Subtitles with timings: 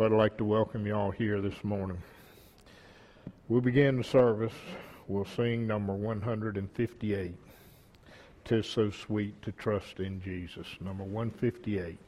[0.00, 1.98] But I'd like to welcome you all here this morning.
[3.48, 4.54] We'll begin the service.
[5.08, 7.34] We'll sing number 158.
[8.46, 10.66] Tis so sweet to trust in Jesus.
[10.80, 11.98] Number 158.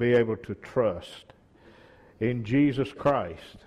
[0.00, 1.26] Be able to trust
[2.20, 3.58] in Jesus Christ.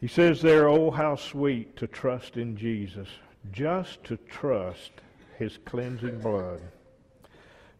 [0.00, 3.08] He says there, oh, how sweet to trust in Jesus,
[3.52, 4.90] just to trust
[5.38, 6.60] his cleansing blood,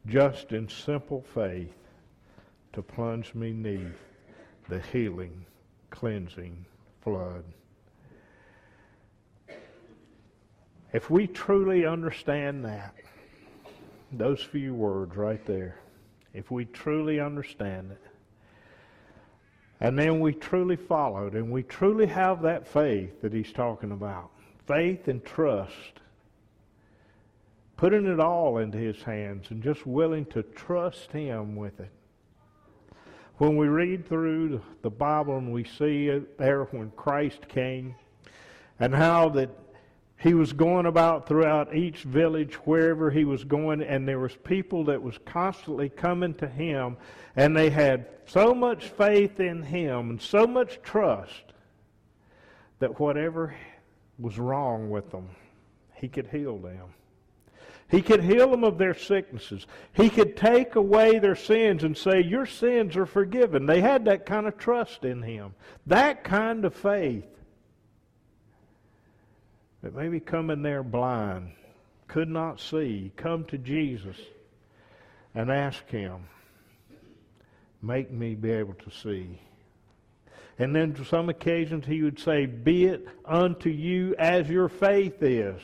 [0.07, 1.75] just in simple faith
[2.73, 4.05] to plunge me neath
[4.69, 5.45] the healing,
[5.91, 6.65] cleansing
[7.03, 7.43] flood.
[10.93, 12.95] If we truly understand that,
[14.13, 15.81] those few words right there,
[16.37, 18.03] if we truly understand it.
[19.81, 23.93] And then we truly follow it, and we truly have that faith that he's talking
[23.93, 24.31] about.
[24.67, 26.01] Faith and trust
[27.77, 31.91] putting it all into his hands and just willing to trust him with it.
[33.37, 37.95] When we read through the Bible and we see it there when Christ came
[38.81, 39.66] and how that
[40.19, 44.85] he was going about throughout each village wherever he was going and there was people
[44.85, 46.97] that was constantly coming to him
[47.37, 51.53] and they had so much faith in him and so much trust
[52.79, 53.55] that whatever
[54.19, 55.29] was wrong with them
[55.95, 56.89] he could heal them
[57.89, 59.67] he could heal them of their sicknesses.
[59.93, 63.67] He could take away their sins and say, Your sins are forgiven.
[63.67, 65.55] They had that kind of trust in Him,
[65.87, 67.25] that kind of faith.
[69.87, 71.53] But maybe come in there blind,
[72.09, 74.17] could not see, come to Jesus
[75.33, 76.25] and ask Him,
[77.81, 79.41] Make me be able to see.
[80.59, 85.23] And then to some occasions he would say, Be it unto you as your faith
[85.23, 85.63] is.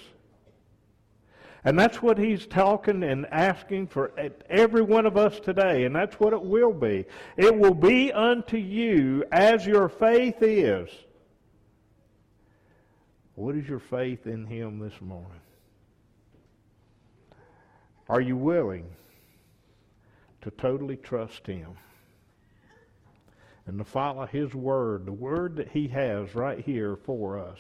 [1.64, 4.12] And that's what he's talking and asking for
[4.48, 5.84] every one of us today.
[5.84, 7.06] And that's what it will be.
[7.36, 10.88] It will be unto you as your faith is.
[13.42, 15.40] What is your faith in him this morning?
[18.08, 18.86] Are you willing
[20.42, 21.70] to totally trust him?
[23.66, 27.58] And to follow his word, the word that he has right here for us.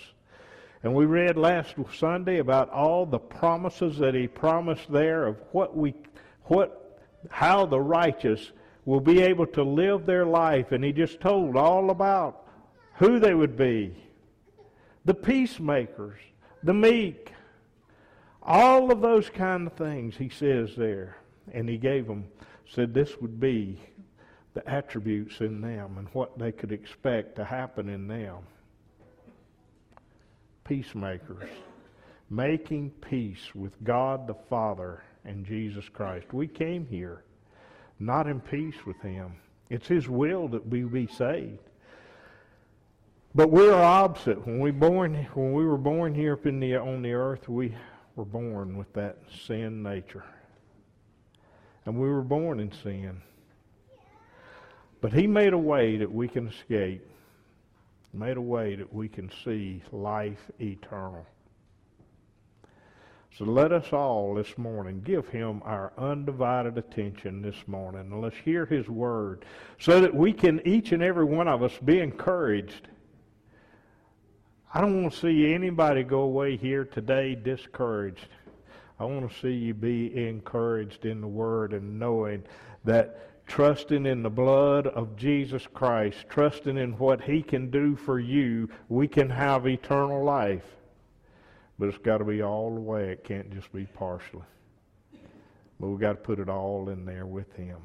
[0.84, 5.76] And we read last Sunday about all the promises that he promised there of what
[5.76, 5.94] we,
[6.44, 8.52] what, how the righteous
[8.84, 10.70] will be able to live their life.
[10.70, 12.46] And he just told all about
[12.98, 13.96] who they would be.
[15.04, 16.18] The peacemakers,
[16.62, 17.32] the meek,
[18.42, 21.16] all of those kind of things he says there.
[21.52, 22.26] And he gave them,
[22.68, 23.80] said this would be
[24.54, 28.38] the attributes in them and what they could expect to happen in them
[30.64, 31.48] peacemakers,
[32.30, 36.32] making peace with God the Father and Jesus Christ.
[36.32, 37.24] We came here
[37.98, 39.34] not in peace with Him.
[39.70, 41.58] It's His will that we be saved.
[43.34, 44.46] But we're opposite.
[44.46, 47.74] When we born, when we were born here up in the, on the earth, we
[48.14, 50.24] were born with that sin nature,
[51.86, 53.22] and we were born in sin.
[55.00, 57.08] But He made a way that we can escape
[58.12, 61.26] made a way that we can see life eternal.
[63.38, 68.20] So let us all this morning give him our undivided attention this morning.
[68.20, 69.46] Let's hear his word
[69.78, 72.88] so that we can, each and every one of us, be encouraged.
[74.74, 78.28] I don't want to see anybody go away here today discouraged.
[78.98, 82.42] I want to see you be encouraged in the word and knowing
[82.84, 88.18] that trusting in the blood of Jesus Christ, trusting in what he can do for
[88.18, 90.64] you, we can have eternal life.
[91.78, 93.10] But it's got to be all the way.
[93.10, 94.40] It can't just be partially.
[95.80, 97.76] But we've got to put it all in there with him.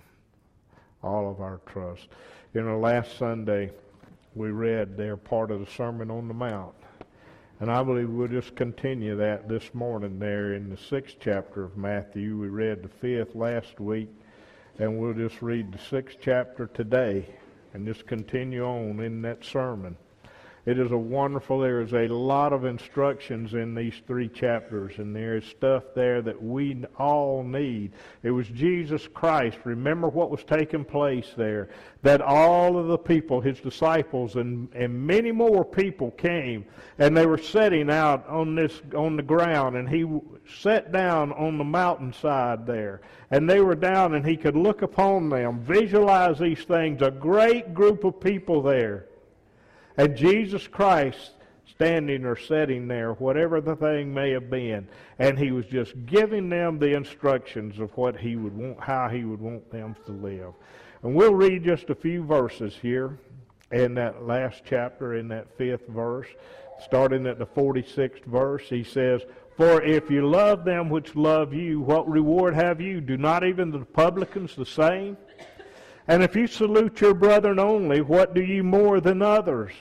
[1.04, 2.08] All of our trust.
[2.54, 3.72] You know, last Sunday
[4.38, 6.76] we read there part of the Sermon on the Mount.
[7.60, 11.76] And I believe we'll just continue that this morning there in the sixth chapter of
[11.76, 12.38] Matthew.
[12.38, 14.10] We read the fifth last week.
[14.78, 17.26] And we'll just read the sixth chapter today
[17.74, 19.98] and just continue on in that sermon.
[20.68, 25.16] It is a wonderful, there is a lot of instructions in these three chapters, and
[25.16, 27.94] there is stuff there that we all need.
[28.22, 29.60] It was Jesus Christ.
[29.64, 31.70] Remember what was taking place there.
[32.02, 36.66] That all of the people, his disciples, and, and many more people came,
[37.00, 40.06] and they were sitting out on this on the ground, and he
[40.60, 43.00] sat down on the mountainside there.
[43.32, 47.74] And they were down, and he could look upon them, visualize these things, a great
[47.74, 49.08] group of people there.
[49.98, 51.32] And Jesus Christ
[51.78, 54.88] standing or sitting there, whatever the thing may have been,
[55.20, 59.24] and he was just giving them the instructions of what he would want, how he
[59.24, 60.54] would want them to live.
[61.04, 63.20] And we'll read just a few verses here
[63.72, 66.28] in that last chapter, in that fifth verse,
[66.84, 68.64] starting at the 46th verse.
[68.68, 69.22] He says,
[69.56, 73.02] For if you love them which love you, what reward have you?
[73.02, 75.18] Do not even the publicans the same?
[76.08, 79.74] And if you salute your brethren only, what do you more than others?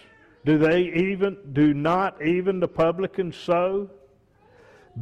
[0.46, 3.90] Do they even do not even the publicans so?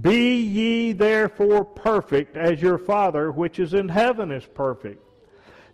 [0.00, 5.02] Be ye therefore perfect as your Father which is in heaven is perfect.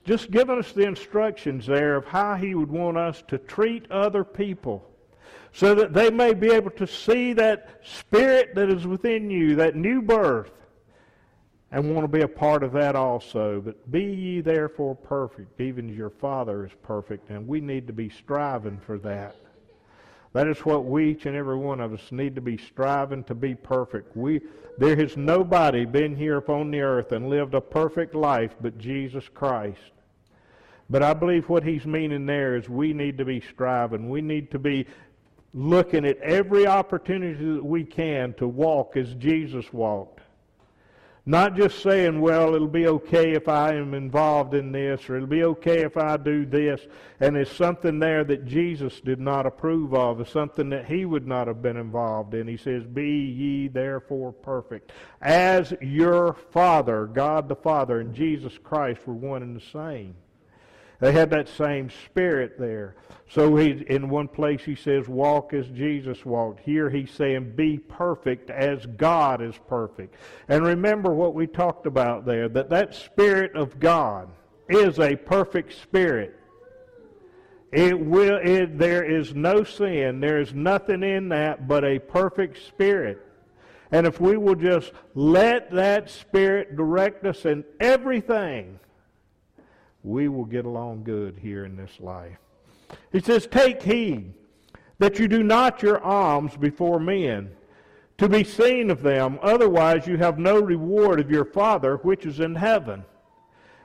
[0.04, 4.24] Just giving us the instructions there of how he would want us to treat other
[4.24, 4.90] people
[5.52, 9.76] so that they may be able to see that spirit that is within you, that
[9.76, 10.50] new birth,
[11.70, 13.60] and want to be a part of that also.
[13.60, 17.30] But be ye therefore perfect, even as your Father is perfect.
[17.30, 19.36] And we need to be striving for that.
[20.32, 23.34] That is what we, each and every one of us, need to be striving to
[23.34, 24.16] be perfect.
[24.16, 24.40] We,
[24.78, 29.28] there has nobody been here upon the earth and lived a perfect life but Jesus
[29.28, 29.80] Christ.
[30.88, 34.08] But I believe what he's meaning there is we need to be striving.
[34.08, 34.86] We need to be
[35.52, 40.19] looking at every opportunity that we can to walk as Jesus walked.
[41.30, 45.28] Not just saying, well, it'll be okay if I am involved in this, or it'll
[45.28, 46.80] be okay if I do this,
[47.20, 51.28] and there's something there that Jesus did not approve of, or something that he would
[51.28, 52.48] not have been involved in.
[52.48, 54.90] He says, Be ye therefore perfect,
[55.22, 60.16] as your Father, God the Father, and Jesus Christ were one and the same.
[61.00, 62.94] They had that same spirit there.
[63.28, 66.60] So he, in one place he says, walk as Jesus walked.
[66.60, 70.14] Here he's saying, be perfect as God is perfect.
[70.48, 74.30] And remember what we talked about there, that that spirit of God
[74.68, 76.36] is a perfect spirit.
[77.72, 80.20] It will, it, there is no sin.
[80.20, 83.24] There is nothing in that but a perfect spirit.
[83.92, 88.78] And if we will just let that spirit direct us in everything,
[90.02, 92.38] we will get along good here in this life.
[93.12, 94.32] He says, Take heed
[94.98, 97.50] that you do not your alms before men
[98.18, 102.38] to be seen of them, otherwise you have no reward of your Father which is
[102.38, 103.02] in heaven.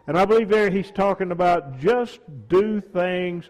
[0.08, 2.20] And I believe there he's talking about just
[2.50, 3.50] do things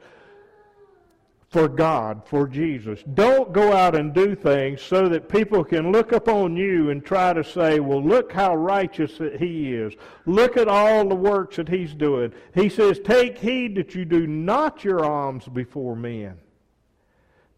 [1.56, 3.02] for God, for Jesus.
[3.14, 7.32] Don't go out and do things so that people can look upon you and try
[7.32, 9.94] to say, well, look how righteous that he is.
[10.26, 12.34] Look at all the works that he's doing.
[12.54, 16.38] He says, take heed that you do not your alms before men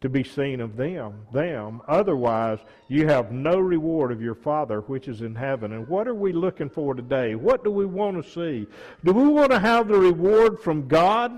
[0.02, 1.82] to be seen of them, them.
[1.88, 5.74] Otherwise, you have no reward of your Father which is in heaven.
[5.74, 7.34] And what are we looking for today?
[7.34, 8.68] What do we want to see?
[9.04, 11.32] Do we want to have the reward from God?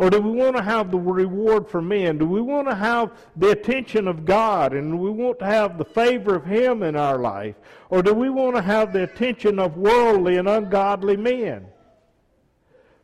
[0.00, 2.16] Or do we want to have the reward for men?
[2.16, 5.84] Do we want to have the attention of God and we want to have the
[5.84, 7.56] favor of Him in our life?
[7.90, 11.66] Or do we want to have the attention of worldly and ungodly men?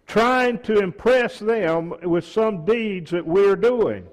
[0.07, 4.07] Trying to impress them with some deeds that we're doing.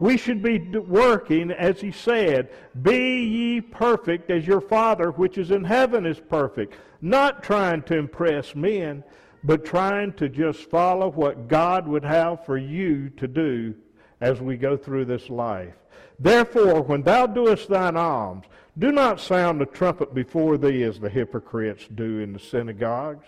[0.00, 2.50] We should be working, as he said,
[2.82, 6.74] be ye perfect as your Father which is in heaven is perfect.
[7.00, 9.04] Not trying to impress men,
[9.44, 13.74] but trying to just follow what God would have for you to do
[14.20, 15.74] as we go through this life.
[16.18, 18.46] Therefore, when thou doest thine alms,
[18.78, 23.26] do not sound the trumpet before thee as the hypocrites do in the synagogues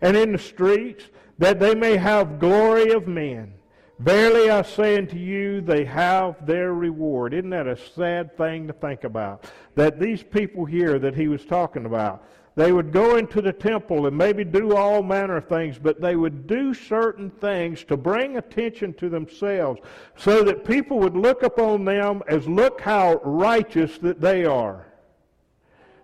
[0.00, 1.04] and in the streets,
[1.38, 3.52] that they may have glory of men.
[3.98, 7.34] Verily I say unto you, they have their reward.
[7.34, 9.44] Isn't that a sad thing to think about?
[9.74, 12.24] That these people here that he was talking about,
[12.56, 16.16] they would go into the temple and maybe do all manner of things, but they
[16.16, 19.80] would do certain things to bring attention to themselves
[20.16, 24.86] so that people would look upon them as look how righteous that they are.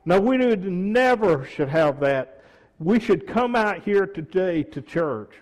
[0.05, 2.45] Now, we never should have that.
[2.79, 5.33] We should come out here today to church.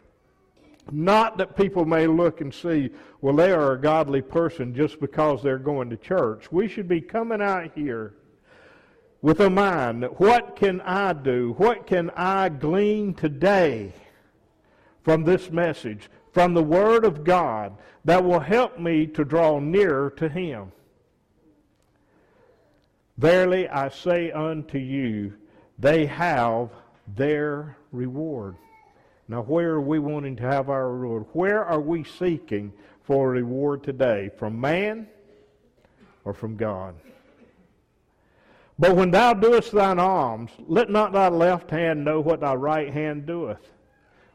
[0.91, 5.43] Not that people may look and see, well, they are a godly person just because
[5.43, 6.51] they're going to church.
[6.51, 8.15] We should be coming out here
[9.25, 11.55] with a mind what can I do?
[11.57, 13.95] What can I glean today
[15.03, 20.11] from this message, from the Word of God, that will help me to draw nearer
[20.19, 20.73] to Him?
[23.17, 25.33] Verily I say unto you,
[25.79, 26.69] they have
[27.17, 28.57] their reward.
[29.27, 31.25] Now, where are we wanting to have our reward?
[31.33, 34.29] Where are we seeking for a reward today?
[34.37, 35.09] From man
[36.27, 36.95] or from God?
[38.79, 42.93] But when thou doest thine alms, let not thy left hand know what thy right
[42.93, 43.71] hand doeth.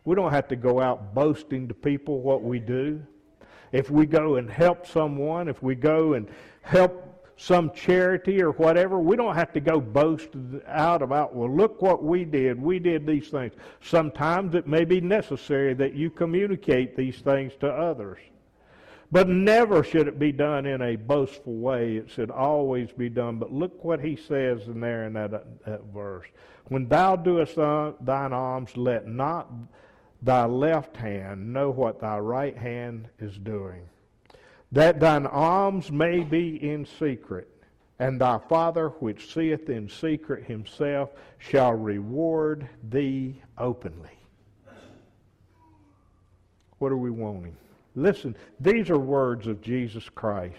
[0.05, 3.01] We don't have to go out boasting to people what we do.
[3.71, 6.27] If we go and help someone, if we go and
[6.61, 7.05] help
[7.35, 10.29] some charity or whatever, we don't have to go boast
[10.67, 12.61] out about, well, look what we did.
[12.61, 13.53] We did these things.
[13.81, 18.19] Sometimes it may be necessary that you communicate these things to others.
[19.11, 21.97] But never should it be done in a boastful way.
[21.97, 23.37] It should always be done.
[23.37, 26.27] But look what he says in there in that, uh, that verse.
[26.67, 29.51] When thou doest thine alms, let not
[30.21, 33.81] thy left hand know what thy right hand is doing.
[34.71, 37.47] That thine alms may be in secret,
[37.97, 44.19] and thy Father which seeth in secret himself shall reward thee openly.
[46.77, 47.57] What are we wanting?
[47.95, 50.55] Listen, these are words of Jesus Christ.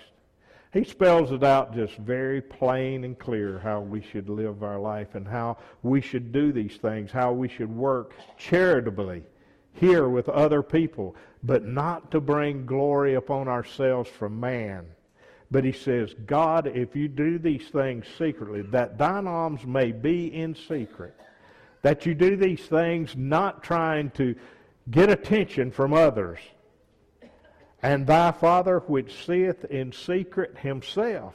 [0.72, 5.14] He spells it out just very plain and clear how we should live our life
[5.14, 9.24] and how we should do these things, how we should work charitably
[9.72, 14.86] here with other people, but not to bring glory upon ourselves from man.
[15.50, 20.32] But he says, God, if you do these things secretly, that thine alms may be
[20.32, 21.16] in secret,
[21.82, 24.36] that you do these things not trying to
[24.90, 26.38] get attention from others.
[27.82, 31.34] And thy Father which seeth in secret himself,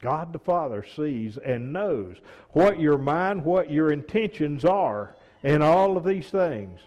[0.00, 2.16] God the Father sees and knows
[2.50, 6.80] what your mind, what your intentions are in all of these things.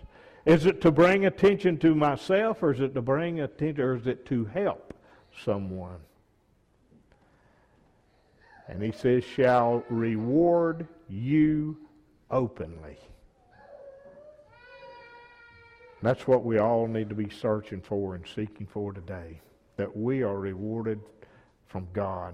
[0.46, 4.08] Is it to bring attention to myself or is it to bring attention or is
[4.08, 4.94] it to help
[5.44, 6.00] someone?
[8.68, 11.78] And he says, shall reward you
[12.30, 12.98] openly.
[16.02, 19.40] That's what we all need to be searching for and seeking for today.
[19.78, 21.00] That we are rewarded
[21.68, 22.34] from God.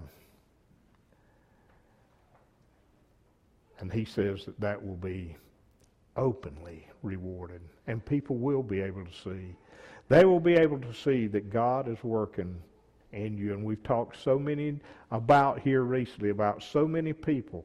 [3.78, 5.36] And he says that that will be
[6.16, 7.60] openly rewarded.
[7.86, 9.54] And people will be able to see.
[10.08, 12.56] They will be able to see that God is working
[13.12, 13.52] in you.
[13.52, 14.78] And we've talked so many
[15.10, 17.64] about here recently about so many people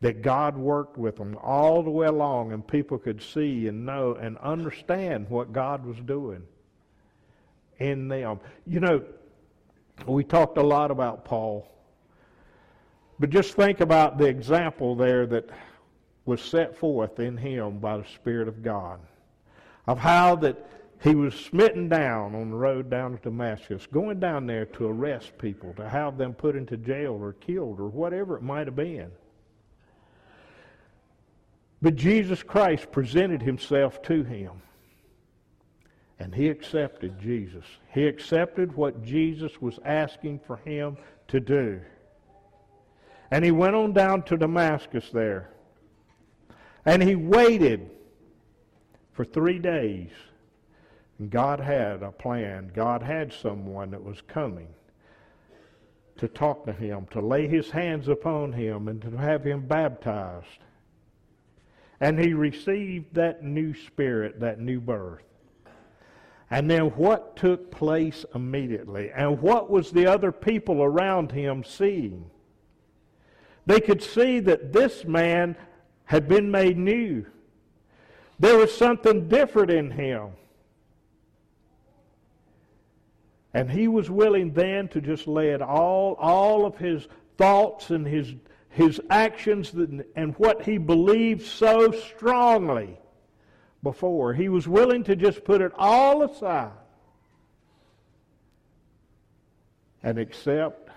[0.00, 4.14] that God worked with them all the way along and people could see and know
[4.14, 6.42] and understand what God was doing
[7.78, 8.38] in them.
[8.66, 9.04] You know,
[10.06, 11.68] we talked a lot about Paul,
[13.18, 15.50] but just think about the example there that
[16.24, 19.00] was set forth in him by the Spirit of God
[19.86, 20.68] of how that
[21.02, 25.38] he was smitten down on the road down to Damascus, going down there to arrest
[25.38, 29.10] people, to have them put into jail or killed or whatever it might have been.
[31.80, 34.62] But Jesus Christ presented himself to him.
[36.18, 37.64] And he accepted Jesus.
[37.94, 40.96] He accepted what Jesus was asking for him
[41.28, 41.80] to do.
[43.30, 45.50] And he went on down to Damascus there.
[46.84, 47.90] And he waited
[49.12, 50.10] for three days.
[51.18, 52.72] And God had a plan.
[52.74, 54.68] God had someone that was coming
[56.16, 60.64] to talk to him, to lay his hands upon him, and to have him baptized.
[62.00, 65.22] And he received that new spirit, that new birth.
[66.50, 69.10] And then what took place immediately?
[69.14, 72.30] And what was the other people around him seeing?
[73.66, 75.56] They could see that this man
[76.04, 77.26] had been made new.
[78.38, 80.30] There was something different in him.
[83.52, 88.06] And he was willing then to just lay it all, all of his thoughts and
[88.06, 88.34] his
[88.70, 89.72] his actions
[90.14, 92.98] and what he believed so strongly
[93.82, 94.34] before.
[94.34, 96.72] He was willing to just put it all aside
[100.02, 100.90] and accept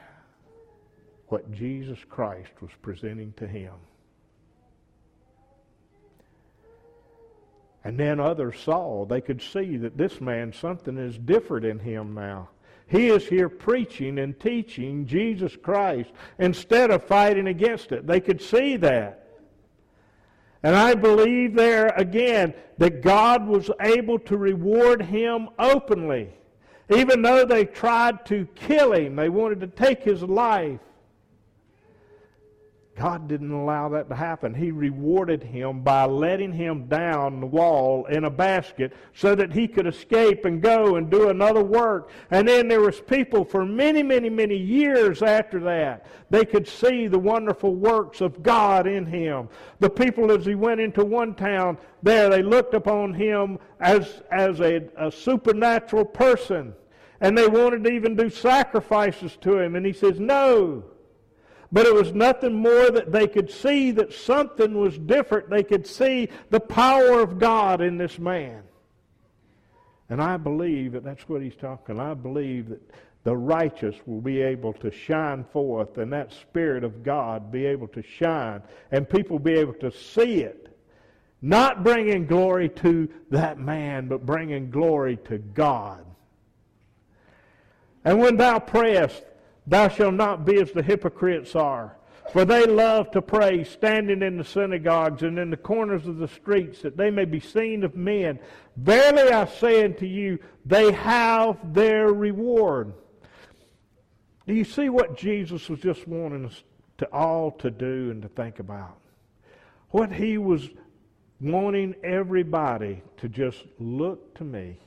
[1.27, 3.73] what Jesus Christ was presenting to him.
[7.84, 12.13] And then others saw, they could see that this man, something is different in him
[12.13, 12.49] now.
[12.91, 18.06] He is here preaching and teaching Jesus Christ instead of fighting against it.
[18.06, 19.30] They could see that.
[20.62, 26.34] And I believe there again that God was able to reward him openly.
[26.93, 30.82] Even though they tried to kill him, they wanted to take his life.
[33.02, 34.54] God didn't allow that to happen.
[34.54, 39.68] He rewarded him by letting him down the wall in a basket so that he
[39.68, 42.12] could escape and go and do another work.
[42.30, 46.06] And then there was people for many, many, many years after that.
[46.30, 49.50] They could see the wonderful works of God in him.
[49.80, 54.60] The people as he went into one town there, they looked upon him as, as
[54.60, 56.76] a, a supernatural person.
[57.20, 59.76] And they wanted to even do sacrifices to him.
[59.76, 60.84] And he says, no.
[61.71, 65.49] But it was nothing more that they could see that something was different.
[65.49, 68.63] They could see the power of God in this man.
[70.10, 71.97] And I believe that that's what he's talking.
[71.97, 72.81] I believe that
[73.23, 77.88] the righteous will be able to shine forth and that Spirit of God be able
[77.89, 80.77] to shine and people be able to see it.
[81.41, 86.05] Not bringing glory to that man, but bringing glory to God.
[88.03, 89.23] And when thou prayest,
[89.71, 91.95] Thou shalt not be as the hypocrites are.
[92.34, 96.27] For they love to pray, standing in the synagogues and in the corners of the
[96.27, 98.38] streets, that they may be seen of men.
[98.75, 102.91] Verily I say unto you, they have their reward.
[104.45, 106.63] Do you see what Jesus was just wanting us
[106.97, 108.97] to all to do and to think about?
[109.91, 110.69] What he was
[111.39, 114.79] wanting everybody to just look to me.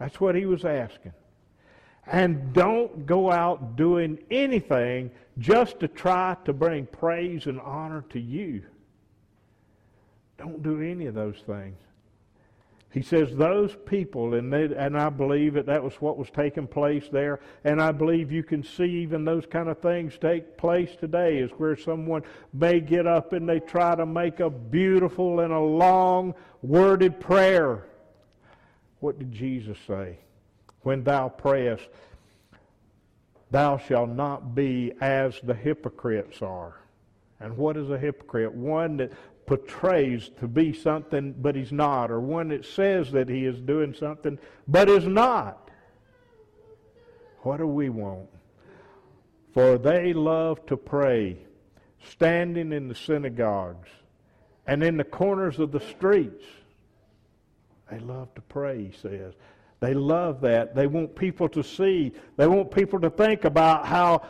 [0.00, 1.12] That's what he was asking.
[2.06, 8.20] And don't go out doing anything just to try to bring praise and honor to
[8.20, 8.62] you.
[10.36, 11.78] Don't do any of those things.
[12.94, 16.68] He says those people, and, they, and I believe that that was what was taking
[16.68, 20.90] place there, and I believe you can see even those kind of things take place
[21.00, 25.52] today, is where someone may get up and they try to make a beautiful and
[25.52, 27.84] a long worded prayer.
[29.00, 30.18] What did Jesus say?
[30.84, 31.88] When thou prayest,
[33.50, 36.76] thou shalt not be as the hypocrites are.
[37.40, 38.54] And what is a hypocrite?
[38.54, 39.12] One that
[39.46, 43.94] portrays to be something but he's not, or one that says that he is doing
[43.94, 45.70] something but is not.
[47.40, 48.28] What do we want?
[49.52, 51.38] For they love to pray,
[52.10, 53.88] standing in the synagogues
[54.66, 56.44] and in the corners of the streets.
[57.90, 59.34] They love to pray, he says.
[59.84, 60.74] They love that.
[60.74, 62.14] They want people to see.
[62.38, 64.22] They want people to think about how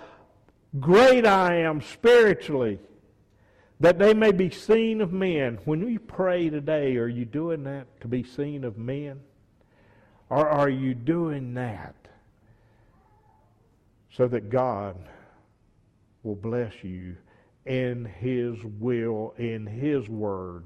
[0.81, 2.81] great I am spiritually
[3.79, 5.61] that they may be seen of men.
[5.65, 9.21] When we pray today, are you doing that to be seen of men?
[10.29, 11.95] Or are you doing that
[14.11, 14.97] so that God
[16.25, 17.15] will bless you
[17.65, 20.65] in His will, in His word?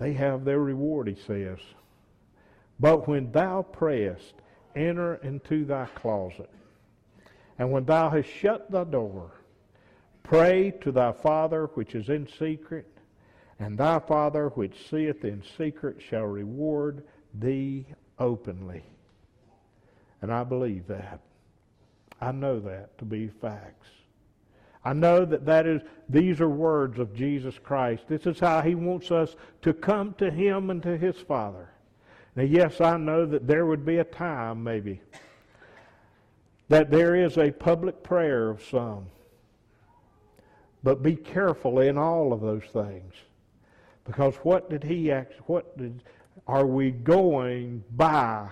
[0.00, 1.58] They have their reward, he says.
[2.80, 4.34] But when thou prayest,
[4.74, 6.50] enter into thy closet
[7.60, 9.32] and when thou hast shut the door,
[10.22, 12.90] pray to thy Father which is in secret,
[13.58, 17.84] and thy Father which seeth in secret shall reward thee
[18.18, 18.82] openly.
[20.22, 21.20] And I believe that.
[22.18, 23.88] I know that to be facts.
[24.84, 28.04] I know that that is these are words of Jesus Christ.
[28.08, 31.68] This is how he wants us to come to him and to his Father.
[32.34, 35.00] Now yes, I know that there would be a time maybe
[36.70, 39.06] that there is a public prayer of some.
[40.84, 43.12] But be careful in all of those things.
[44.04, 46.04] Because what did he act, what did,
[46.46, 48.48] are we going by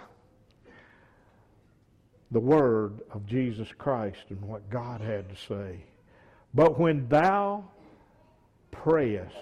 [2.32, 5.84] the word of Jesus Christ and what God had to say?
[6.58, 7.68] But when thou
[8.72, 9.36] prayest,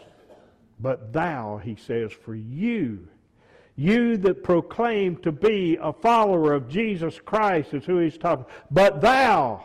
[0.79, 3.09] but thou, he says, for you,
[3.74, 8.44] you that proclaim to be a follower of Jesus Christ is who he's talking.
[8.70, 9.64] But thou,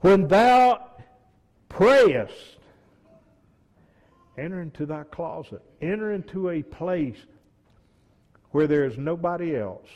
[0.00, 0.84] when thou
[1.68, 2.58] prayest,
[4.36, 5.62] enter into thy closet.
[5.80, 7.24] Enter into a place
[8.50, 9.86] where there is nobody else.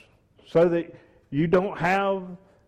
[0.47, 0.95] So that
[1.31, 2.23] you don't have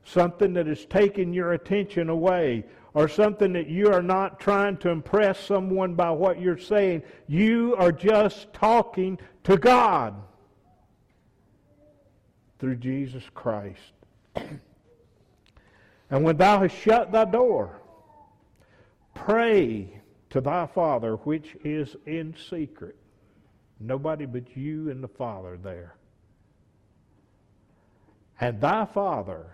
[0.07, 2.65] something that is taking your attention away
[2.95, 7.03] or something that you are not trying to impress someone by what you're saying.
[7.27, 10.15] You are just talking to God
[12.59, 13.93] through Jesus Christ.
[14.37, 17.83] and when thou hast shut thy door,
[19.15, 22.97] pray to thy Father which is in secret.
[23.79, 25.97] Nobody but you and the Father there.
[28.41, 29.47] And thy Father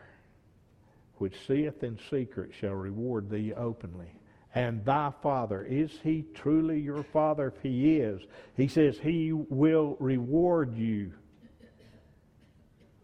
[1.23, 4.13] which seeth in secret shall reward thee openly.
[4.57, 7.53] And thy Father, is he truly your Father?
[7.55, 8.21] If he is,
[8.57, 11.13] he says he will reward you.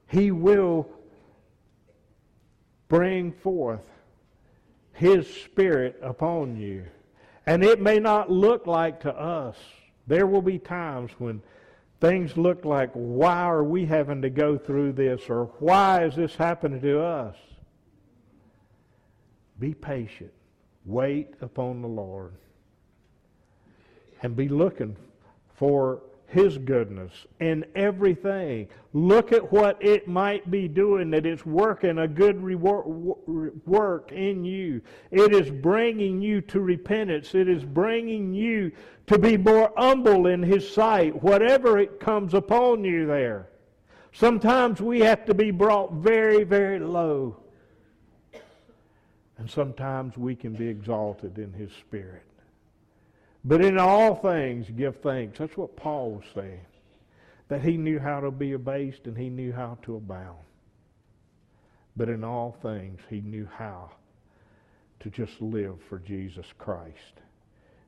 [0.09, 0.89] He will
[2.89, 3.87] bring forth
[4.95, 6.87] his Spirit upon you.
[7.47, 9.57] And it may not look like to us.
[10.09, 11.41] There will be times when
[12.01, 15.23] things look like, why are we having to go through this?
[15.29, 17.37] Or why is this happening to us?
[19.59, 20.33] Be patient.
[20.85, 22.33] Wait upon the Lord.
[24.23, 24.97] And be looking
[25.55, 28.69] for His goodness in everything.
[28.93, 32.43] Look at what it might be doing that it's working a good
[33.67, 34.81] work in you.
[35.11, 37.35] It is bringing you to repentance.
[37.35, 38.73] It is bringing you
[39.09, 43.49] to be more humble in His sight, whatever it comes upon you there.
[44.13, 47.37] Sometimes we have to be brought very, very low.
[49.39, 52.25] And sometimes we can be exalted in his spirit.
[53.45, 55.39] But in all things, give thanks.
[55.39, 56.67] That's what Paul was saying.
[57.49, 60.39] That he knew how to be abased and he knew how to abound.
[61.97, 63.91] But in all things, he knew how
[65.01, 67.23] to just live for Jesus Christ.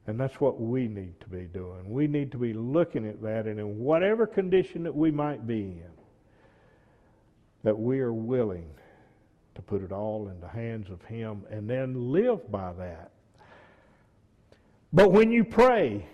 [0.07, 1.89] And that's what we need to be doing.
[1.89, 5.63] We need to be looking at that, and in whatever condition that we might be
[5.63, 5.93] in,
[7.63, 8.71] that we are willing
[9.55, 13.11] to put it all in the hands of Him and then live by that.
[14.93, 16.07] But when you pray,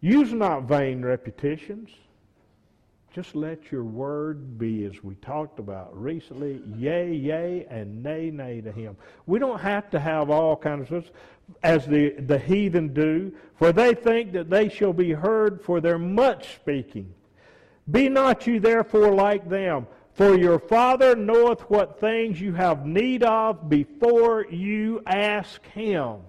[0.00, 1.90] use not vain repetitions.
[3.12, 8.62] Just let your word be, as we talked about recently, yea, yea, and nay, nay
[8.62, 8.96] to him.
[9.26, 11.10] We don't have to have all kinds of
[11.62, 15.98] as the, the heathen do, for they think that they shall be heard for their
[15.98, 17.12] much speaking.
[17.90, 23.22] Be not you therefore like them, for your Father knoweth what things you have need
[23.22, 26.20] of before you ask him.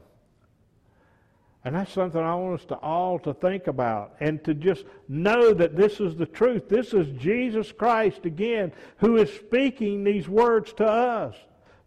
[1.65, 5.53] And that's something I want us to all to think about and to just know
[5.53, 6.67] that this is the truth.
[6.67, 11.35] This is Jesus Christ again who is speaking these words to us.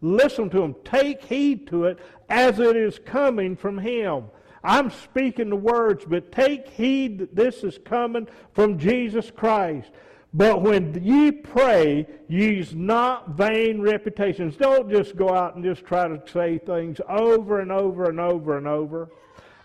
[0.00, 0.76] Listen to him.
[0.84, 4.24] Take heed to it as it is coming from him.
[4.64, 9.90] I'm speaking the words, but take heed that this is coming from Jesus Christ.
[10.36, 14.54] But when ye pray, use not vain reputations.
[14.54, 18.58] Don't just go out and just try to say things over and over and over
[18.58, 19.08] and over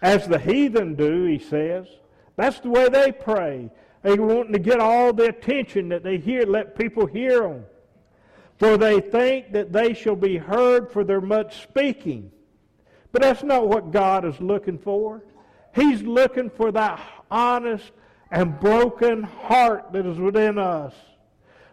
[0.01, 1.87] as the heathen do, he says.
[2.37, 3.69] That's the way they pray.
[4.01, 7.65] They want to get all the attention that they hear, let people hear them.
[8.57, 12.31] For they think that they shall be heard for their much speaking.
[13.11, 15.21] But that's not what God is looking for.
[15.75, 17.91] He's looking for that honest
[18.31, 20.93] and broken heart that is within us.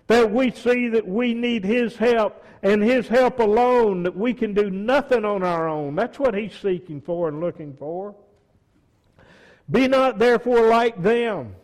[0.09, 4.55] That we see that we need His help and His help alone, that we can
[4.55, 5.95] do nothing on our own.
[5.95, 8.17] That's what He's seeking for and looking for.
[9.71, 11.55] Be not therefore like them.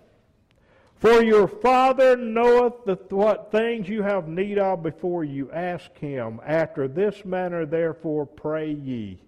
[0.97, 6.41] For your Father knoweth the, what things you have need of before you ask Him.
[6.47, 9.21] After this manner, therefore, pray ye.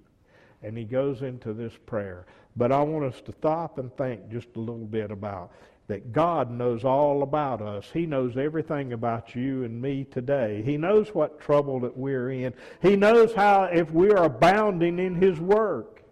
[0.63, 2.27] And he goes into this prayer.
[2.57, 5.53] But I want us to stop and think just a little bit about
[5.89, 7.89] that God knows all about us.
[7.93, 10.63] He knows everything about you and me today.
[10.65, 12.55] He knows what trouble that we're in.
[12.83, 16.03] He knows how if we're abounding in His work.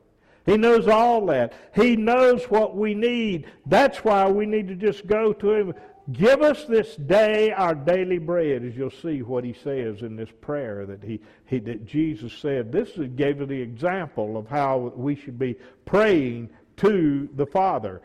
[0.47, 1.55] He knows all that.
[1.75, 3.47] He knows what we need.
[3.67, 5.75] That's why we need to just go to Him.
[6.13, 10.29] Give us this day our daily bread, as you'll see what he says in this
[10.43, 12.71] prayer that he, he that Jesus said.
[12.71, 18.03] This gave the example of how we should be praying to the Father.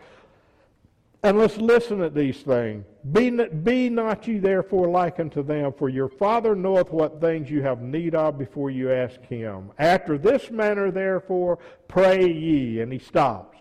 [1.21, 2.85] And let's listen at these things.
[3.11, 7.61] Be, be not ye therefore like unto them, for your Father knoweth what things you
[7.61, 9.71] have need of before you ask him.
[9.77, 11.59] After this manner therefore
[11.89, 12.79] pray ye.
[12.79, 13.57] And he stops.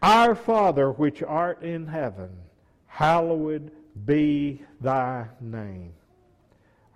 [0.00, 2.30] Our Father which art in heaven,
[2.98, 3.70] hallowed
[4.06, 5.92] be thy name.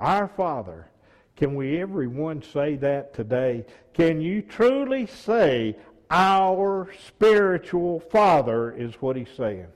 [0.00, 0.88] Our Father.
[1.36, 3.64] Can we everyone say that today?
[3.94, 5.76] Can you truly say,
[6.10, 9.68] our spiritual Father is what he's saying?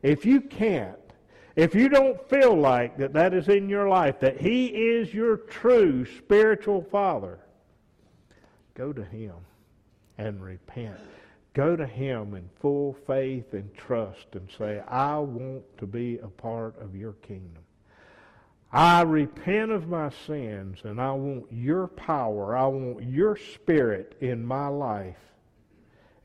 [0.00, 0.96] If you can't,
[1.56, 5.38] if you don't feel like that that is in your life, that He is your
[5.38, 7.40] true spiritual Father,
[8.74, 9.34] go to Him
[10.18, 11.00] and repent.
[11.54, 16.28] Go to Him in full faith and trust and say, I want to be a
[16.28, 17.62] part of your kingdom.
[18.72, 22.56] I repent of my sins and I want your power.
[22.56, 25.16] I want your spirit in my life.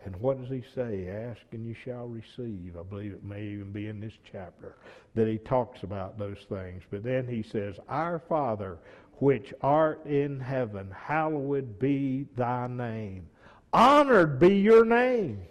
[0.03, 1.09] And what does he say?
[1.09, 2.75] Ask and you shall receive.
[2.79, 4.77] I believe it may even be in this chapter
[5.13, 6.81] that he talks about those things.
[6.89, 8.79] But then he says, Our Father,
[9.19, 13.27] which art in heaven, hallowed be thy name.
[13.71, 15.41] Honored be your name.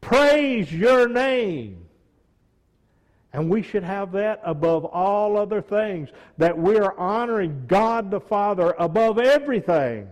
[0.00, 1.86] Praise your name.
[3.32, 8.20] And we should have that above all other things, that we are honoring God the
[8.20, 10.08] Father above everything.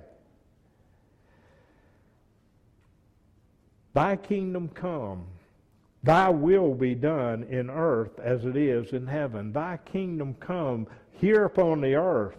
[3.95, 5.25] Thy kingdom come.
[6.03, 9.53] Thy will be done in earth as it is in heaven.
[9.53, 12.37] Thy kingdom come here upon the earth.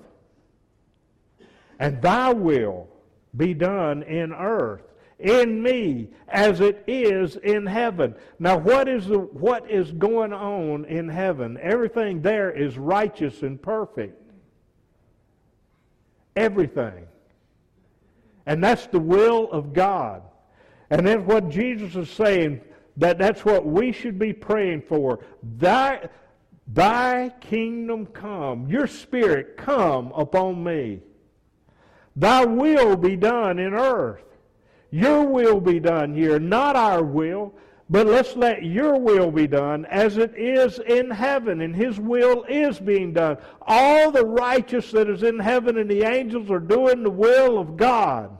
[1.79, 2.87] And thy will
[3.35, 4.81] be done in earth,
[5.19, 8.15] in me, as it is in heaven.
[8.39, 11.57] Now, what is, the, what is going on in heaven?
[11.61, 14.21] Everything there is righteous and perfect.
[16.35, 17.07] Everything.
[18.45, 20.21] And that's the will of God.
[20.89, 22.61] And then what Jesus is saying,
[22.95, 25.19] that that's what we should be praying for.
[25.57, 26.09] Thy,
[26.67, 31.01] thy kingdom come, your spirit come upon me.
[32.17, 34.23] Thy will be done in earth.
[34.89, 37.53] Your will be done here, not our will,
[37.89, 42.43] but let's let your will be done as it is in heaven, and his will
[42.49, 43.37] is being done.
[43.61, 47.77] All the righteous that is in heaven and the angels are doing the will of
[47.77, 48.35] God.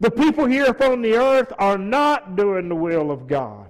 [0.00, 3.66] The people here upon the earth are not doing the will of God.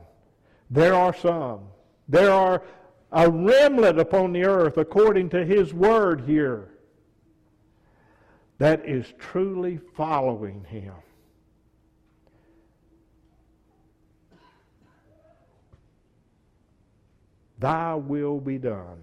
[0.70, 1.60] There are some.
[2.08, 2.62] There are
[3.10, 6.68] a remnant upon the earth, according to his word here,
[8.58, 10.94] that is truly following him.
[17.60, 19.02] Thy will be done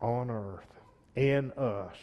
[0.00, 0.66] on earth,
[1.16, 1.96] in us,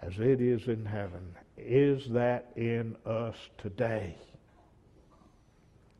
[0.00, 1.34] as it is in heaven.
[1.56, 4.16] Is that in us today?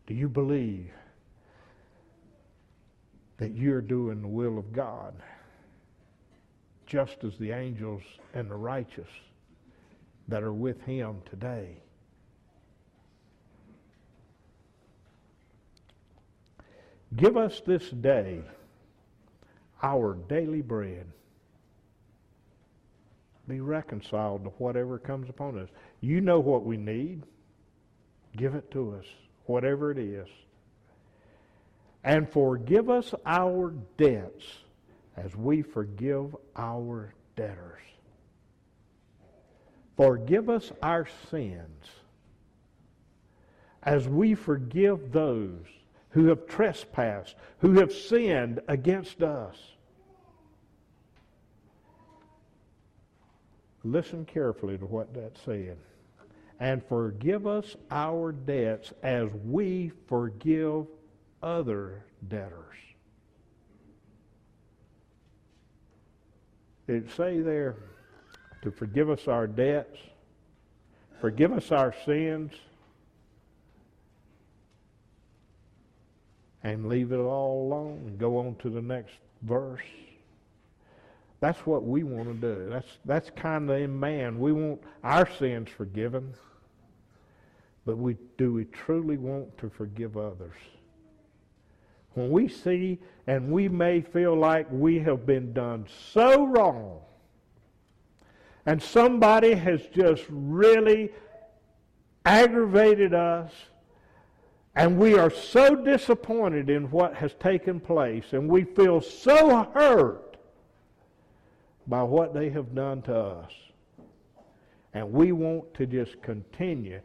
[0.07, 0.91] Do you believe
[3.39, 5.15] that you're doing the will of God?
[6.93, 8.03] Just as the angels
[8.35, 9.09] and the righteous
[10.29, 11.79] that are with him today.
[17.17, 18.43] Give us this day
[19.83, 21.07] our daily bread.
[23.49, 25.71] Be reconciled to whatever comes upon us.
[26.03, 27.23] You know what we need.
[28.37, 29.07] Give it to us,
[29.47, 30.29] whatever it is.
[32.05, 34.45] And forgive us our debts
[35.17, 37.83] as we forgive our debtors.
[39.97, 41.87] Forgive us our sins
[43.83, 45.67] as we forgive those
[46.11, 49.57] who have trespassed, who have sinned against us.
[53.85, 55.77] Listen carefully to what that said.
[56.61, 60.87] And forgive us our debts as we forgive
[61.43, 62.77] other debtors.
[66.87, 67.77] Did it say there
[68.63, 69.99] to forgive us our debts?
[71.21, 72.53] Forgive us our sins?
[76.65, 79.81] and leave it all alone and go on to the next verse.
[81.41, 82.69] That's what we want to do.
[82.71, 84.39] That's that's kind of in man.
[84.39, 86.35] We want our sins forgiven,
[87.85, 90.55] but we do we truly want to forgive others?
[92.15, 97.01] When we see and we may feel like we have been done so wrong,
[98.67, 101.11] and somebody has just really
[102.25, 103.51] aggravated us
[104.75, 110.37] and we are so disappointed in what has taken place, and we feel so hurt
[111.87, 113.53] by what they have done to us.
[114.95, 117.01] And we want to just continue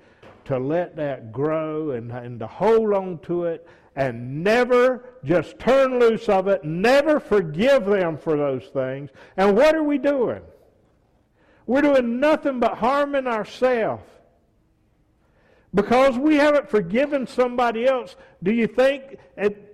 [0.45, 3.67] to let that grow and, and to hold on to it
[3.97, 9.09] and never just turn loose of it, never forgive them for those things.
[9.35, 10.41] And what are we doing?
[11.65, 14.03] We're doing nothing but harming ourselves.
[15.73, 19.17] Because we haven't forgiven somebody else, do you think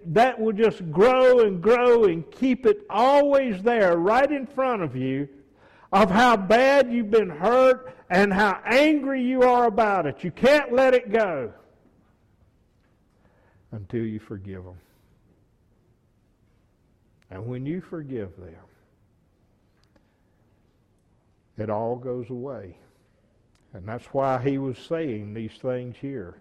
[0.06, 4.96] that will just grow and grow and keep it always there, right in front of
[4.96, 5.28] you,
[5.92, 10.24] of how bad you've been hurt and how angry you are about it?
[10.24, 11.54] You can't let it go
[13.74, 14.78] until you forgive them.
[17.30, 18.56] And when you forgive them,
[21.58, 22.78] it all goes away.
[23.74, 26.36] And that's why he was saying these things here.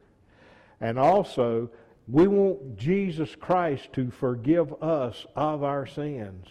[0.80, 1.70] And also,
[2.06, 6.46] we want Jesus Christ to forgive us of our sins.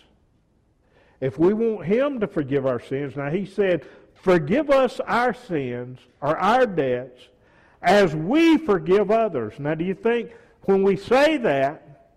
[1.20, 6.00] If we want him to forgive our sins, now he said, forgive us our sins
[6.20, 7.22] or our debts
[7.84, 9.54] as we forgive others.
[9.60, 10.32] Now, do you think
[10.63, 12.10] when we say that,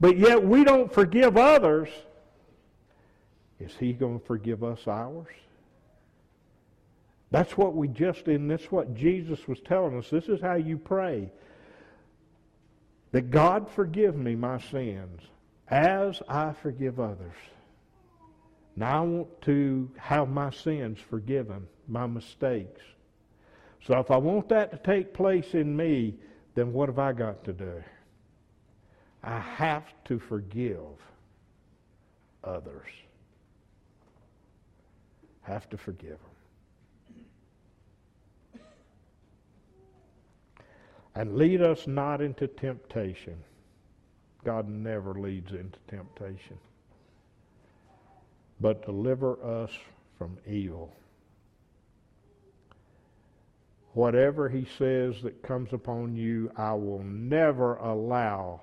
[0.00, 1.88] but yet we don't forgive others,
[3.60, 5.28] is he going to forgive us ours?
[7.30, 10.08] That's what we just in that's what Jesus was telling us.
[10.08, 11.30] This is how you pray.
[13.12, 15.20] That God forgive me my sins
[15.68, 17.34] as I forgive others.
[18.76, 22.82] Now I want to have my sins forgiven, my mistakes.
[23.86, 26.14] So if I want that to take place in me,
[26.54, 27.82] then what have I got to do?
[29.22, 30.78] I have to forgive
[32.42, 32.88] others.
[35.42, 36.34] Have to forgive them.
[41.14, 43.36] And lead us not into temptation.
[44.44, 46.58] God never leads into temptation.
[48.60, 49.70] But deliver us
[50.18, 50.94] from evil.
[53.94, 58.62] Whatever he says that comes upon you, I will never allow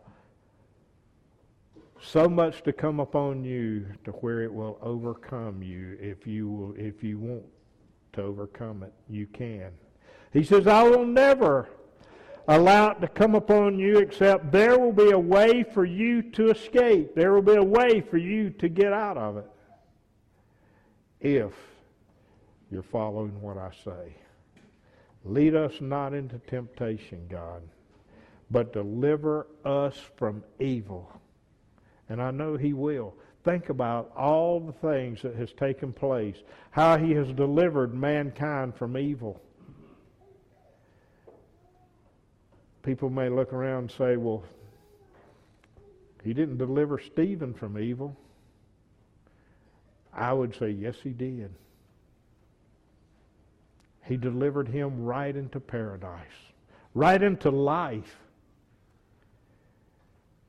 [1.99, 6.73] so much to come upon you to where it will overcome you if you will,
[6.77, 7.43] if you want
[8.13, 9.69] to overcome it you can
[10.33, 11.69] he says i will never
[12.47, 16.49] allow it to come upon you except there will be a way for you to
[16.49, 17.15] escape.
[17.15, 19.49] There will be a way for you to get out of it
[21.19, 21.53] if
[22.71, 24.15] you're following what I say.
[25.23, 27.61] Lead us not into temptation, God,
[28.49, 31.11] but deliver us from evil.
[32.09, 33.13] And I know He will.
[33.43, 36.37] Think about all the things that has taken place,
[36.71, 39.41] how He has delivered mankind from evil
[42.83, 44.43] people may look around and say, well,
[46.23, 48.15] He didn't deliver Stephen from evil.
[50.13, 51.53] I would say, yes, he did.
[54.03, 56.25] He delivered him right into paradise,
[56.93, 58.17] right into life.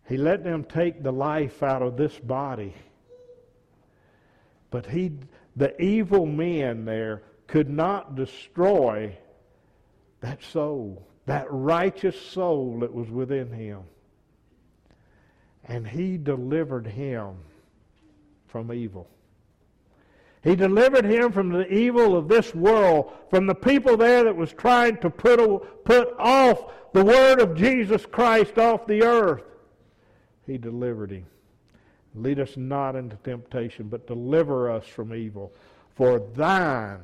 [0.09, 2.75] He let them take the life out of this body.
[4.71, 5.13] But he,
[5.55, 9.17] the evil men there could not destroy
[10.21, 13.83] that soul, that righteous soul that was within him.
[15.65, 17.37] And he delivered him
[18.49, 19.09] from evil.
[20.43, 24.53] He delivered him from the evil of this world, from the people there that was
[24.53, 29.45] trying to put, put off the word of Jesus Christ off the earth.
[30.47, 31.26] He delivered him.
[32.14, 35.53] Lead us not into temptation, but deliver us from evil.
[35.95, 37.01] For thine,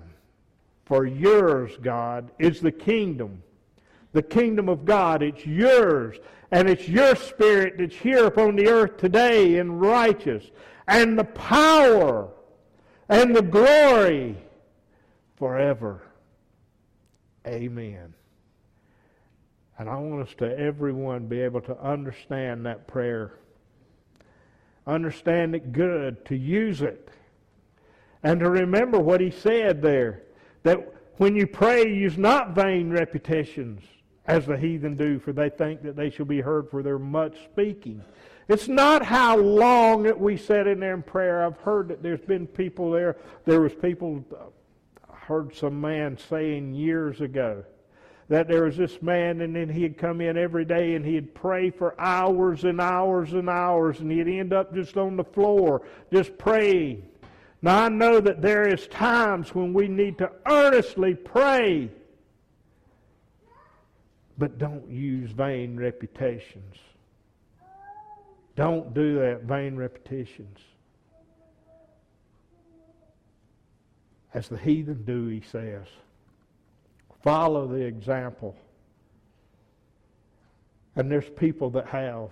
[0.85, 3.43] for yours, God, is the kingdom.
[4.13, 6.17] The kingdom of God, it's yours.
[6.51, 10.51] And it's your spirit that's here upon the earth today and righteous.
[10.89, 12.31] And the power
[13.09, 14.37] and the glory
[15.37, 16.03] forever.
[17.47, 18.15] Amen.
[19.79, 23.35] And I want us to, everyone, be able to understand that prayer.
[24.87, 27.11] Understand it good, to use it.
[28.23, 30.23] And to remember what he said there.
[30.65, 33.83] That when you pray, use not vain repetitions,
[34.27, 37.37] as the heathen do, for they think that they shall be heard for their much
[37.45, 38.03] speaking.
[38.49, 41.45] It's not how long that we sat in there in prayer.
[41.45, 43.19] I've heard that there's been people there.
[43.45, 44.45] There was people, uh,
[45.13, 47.63] I heard some man saying years ago
[48.29, 51.71] that there was this man and then he'd come in every day and he'd pray
[51.71, 55.83] for hours and hours and hours and he'd end up just on the floor
[56.13, 57.03] just praying.
[57.61, 61.91] Now I know that there is times when we need to earnestly pray,
[64.39, 66.77] but don't use vain reputations.
[68.59, 70.59] Don't do that, vain repetitions.
[74.35, 75.87] As the heathen do, he says.
[77.23, 78.57] Follow the example.
[80.97, 82.31] And there's people that have.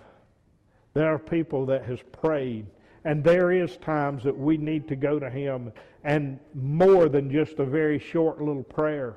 [0.93, 2.65] There are people that has prayed.
[3.05, 5.71] And there is times that we need to go to him
[6.03, 9.15] and more than just a very short little prayer.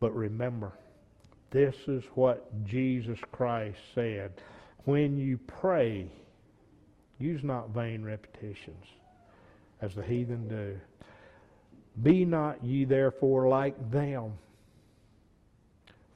[0.00, 0.72] But remember,
[1.50, 4.32] this is what Jesus Christ said
[4.84, 6.10] when you pray,
[7.18, 8.86] use not vain repetitions,
[9.80, 10.80] as the heathen do.
[12.02, 14.32] Be not ye therefore like them,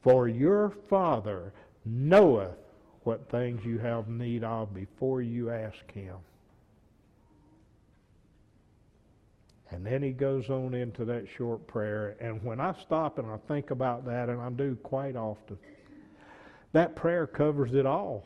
[0.02, 1.52] for your Father
[1.84, 2.56] knoweth
[3.04, 6.16] what things you have need of before you ask him.
[9.70, 12.16] And then he goes on into that short prayer.
[12.20, 15.58] And when I stop and I think about that, and I do quite often,
[16.72, 18.24] that prayer covers it all.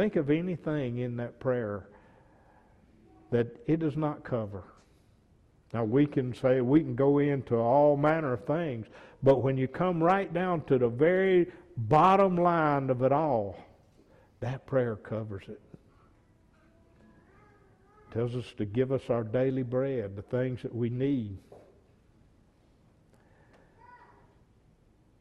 [0.00, 1.86] Think of anything in that prayer
[3.30, 4.64] that it does not cover.
[5.74, 8.86] Now we can say we can go into all manner of things,
[9.22, 13.58] but when you come right down to the very bottom line of it all,
[14.40, 15.60] that prayer covers it.
[18.14, 21.36] Tells us to give us our daily bread, the things that we need.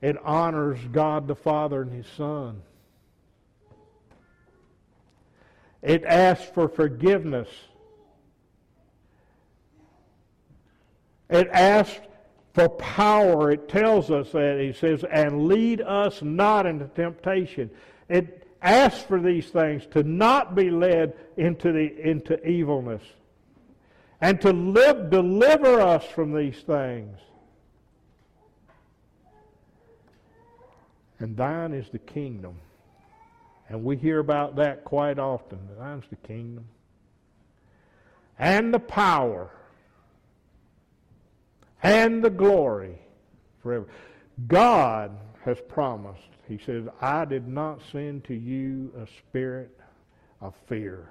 [0.02, 2.62] It honors God the Father and His Son.
[5.82, 7.48] It asks for forgiveness.
[11.30, 12.00] It asks
[12.54, 13.52] for power.
[13.52, 14.60] It tells us that.
[14.60, 17.70] He says, and lead us not into temptation.
[18.10, 23.04] It asks for these things to not be led into, the, into evilness.
[24.22, 27.18] And to live, deliver us from these things.
[31.20, 32.56] And thine is the kingdom
[33.70, 35.60] and we hear about that quite often.
[35.78, 36.66] That's the kingdom.
[38.40, 39.52] And the power.
[41.84, 42.98] And the glory
[43.62, 43.88] forever.
[44.48, 45.12] God
[45.46, 46.24] has promised.
[46.48, 49.78] He says, I did not send to you a spirit
[50.42, 51.08] of fear.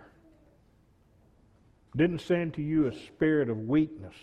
[1.96, 4.14] Didn't send to you a spirit of weakness.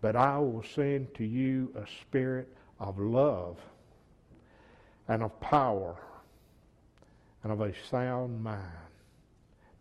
[0.00, 2.48] But I will send to you a spirit
[2.80, 3.58] of love
[5.08, 5.96] and of power
[7.42, 8.62] and of a sound mind.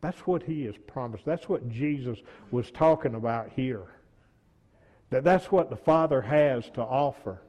[0.02, 1.26] That's what he has promised.
[1.26, 2.20] That's what Jesus
[2.50, 3.86] was talking about here.
[5.12, 7.42] That that's what the Father has to offer.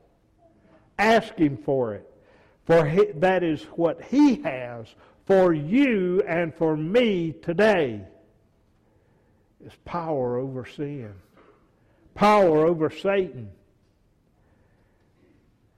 [0.98, 2.08] Ask him for it.
[2.66, 4.86] For he, that is what he has
[5.26, 8.02] for you and for me today.
[9.64, 11.14] Is power over sin.
[12.14, 13.50] Power over Satan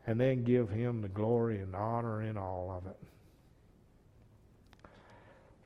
[0.07, 2.97] and then give him the glory and honor in all of it.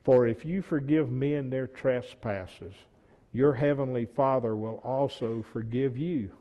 [0.03, 2.73] For if you forgive men their trespasses,
[3.33, 6.31] your heavenly Father will also forgive you.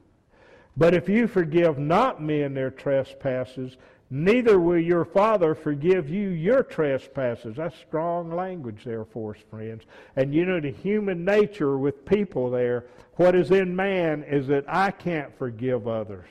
[0.76, 3.76] But if you forgive not men their trespasses,
[4.10, 7.56] neither will your Father forgive you your trespasses.
[7.56, 9.82] That's strong language there for us, friends.
[10.14, 12.86] And you know, the human nature with people there,
[13.16, 16.28] what is in man is that I can't forgive others.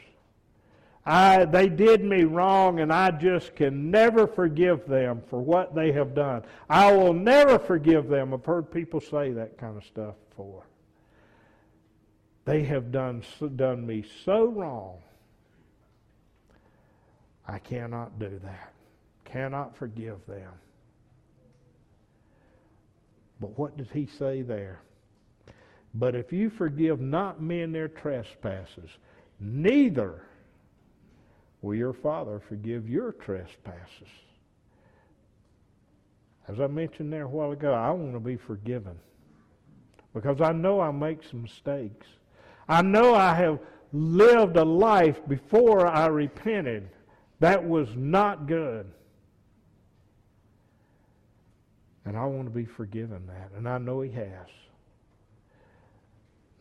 [1.10, 5.94] I, they did me wrong, and I just can never forgive them for what they
[5.94, 6.44] have done.
[6.70, 8.34] I will never forgive them.
[8.34, 10.66] I've heard people say that kind of stuff before.
[12.44, 13.24] They have done,
[13.56, 14.98] done me so wrong.
[17.48, 18.74] I cannot do that.
[19.24, 20.52] Cannot forgive them.
[23.40, 24.82] But what does he say there?
[25.94, 28.90] But if you forgive not men their trespasses,
[29.40, 30.27] neither
[31.62, 34.10] will your Father forgive your trespasses.
[36.48, 38.98] As I mentioned there a while ago, I want to be forgiven
[40.14, 42.08] because I know I make some mistakes.
[42.70, 43.60] I know I have
[43.92, 46.90] lived a life before I repented
[47.40, 48.90] that was not good.
[52.06, 53.52] And I want to be forgiven that.
[53.58, 54.48] And I know he has.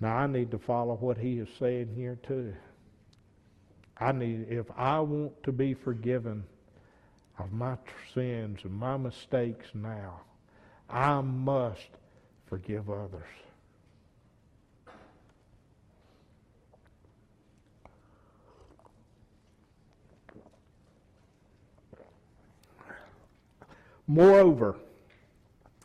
[0.01, 2.53] Now I need to follow what he is saying here too.
[3.99, 6.44] I need, if I want to be forgiven
[7.38, 7.76] of my
[8.14, 10.20] sins and my mistakes now,
[10.88, 11.88] I must
[12.47, 13.24] forgive others.
[24.07, 24.76] Moreover,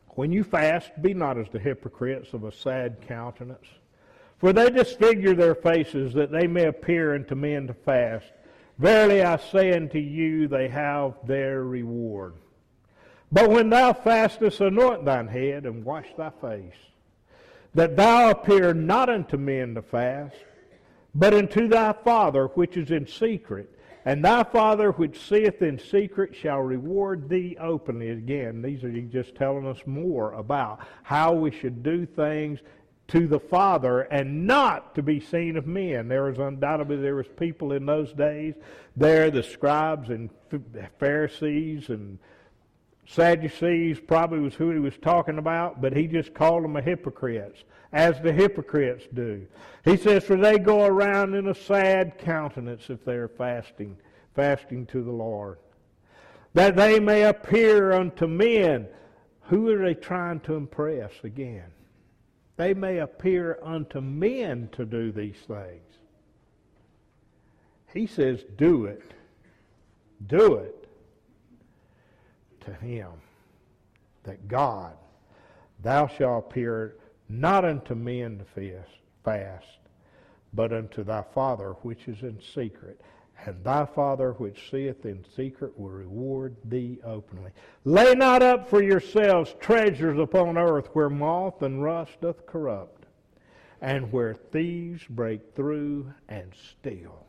[0.09, 3.67] when you fast, be not as the hypocrites of a sad countenance.
[4.41, 8.25] For they disfigure their faces that they may appear unto men to fast.
[8.79, 12.33] Verily I say unto you, they have their reward.
[13.31, 16.73] But when thou fastest, anoint thine head and wash thy face,
[17.75, 20.35] that thou appear not unto men to fast,
[21.13, 23.69] but unto thy Father which is in secret,
[24.05, 28.09] and thy Father which seeth in secret shall reward thee openly.
[28.09, 32.59] Again, these are just telling us more about how we should do things
[33.11, 36.07] to the Father and not to be seen of men.
[36.07, 38.55] There was undoubtedly there was people in those days
[38.95, 40.29] there, the scribes and
[40.99, 42.19] Pharisees and
[43.07, 47.63] Sadducees probably was who he was talking about, but he just called them a hypocrites,
[47.91, 49.45] as the hypocrites do.
[49.83, 53.97] He says, For they go around in a sad countenance if they are fasting,
[54.35, 55.57] fasting to the Lord,
[56.53, 58.87] that they may appear unto men.
[59.43, 61.71] Who are they trying to impress again?
[62.57, 65.97] They may appear unto men to do these things.
[67.93, 69.13] He says, Do it.
[70.27, 70.87] Do it
[72.61, 73.11] to him
[74.23, 74.93] that God,
[75.81, 76.95] thou shalt appear
[77.27, 78.83] not unto men to
[79.23, 79.65] fast,
[80.53, 83.01] but unto thy Father which is in secret.
[83.45, 87.51] And thy Father which seeth in secret will reward thee openly.
[87.85, 93.05] Lay not up for yourselves treasures upon earth where moth and rust doth corrupt,
[93.81, 97.25] and where thieves break through and steal.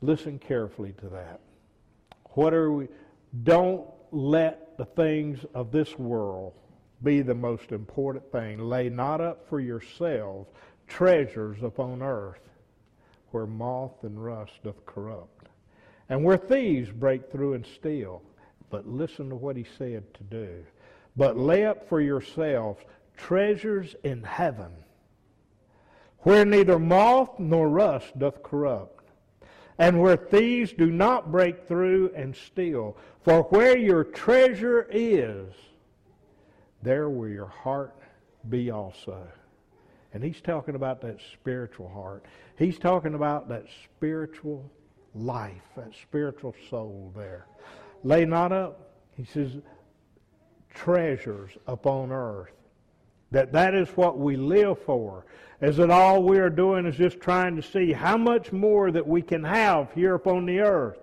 [0.00, 1.40] Listen carefully to that.
[2.30, 2.88] What are we?
[3.42, 6.54] Don't let the things of this world
[7.02, 8.58] be the most important thing.
[8.58, 10.48] Lay not up for yourselves
[10.86, 12.40] treasures upon earth
[13.30, 15.48] where moth and rust doth corrupt,
[16.08, 18.22] and where thieves break through and steal.
[18.70, 20.64] But listen to what he said to do.
[21.16, 22.82] But lay up for yourselves
[23.16, 24.72] treasures in heaven,
[26.20, 28.96] where neither moth nor rust doth corrupt
[29.78, 32.96] and where thieves do not break through and steal.
[33.22, 35.52] For where your treasure is,
[36.82, 37.94] there will your heart
[38.48, 39.26] be also.
[40.16, 42.24] And he's talking about that spiritual heart.
[42.56, 44.72] He's talking about that spiritual
[45.14, 47.44] life, that spiritual soul there.
[48.02, 49.58] Lay not up, he says,
[50.72, 52.54] treasures upon earth.
[53.30, 55.26] That that is what we live for
[55.60, 59.06] is that all we are doing is just trying to see how much more that
[59.06, 60.96] we can have here upon the earth.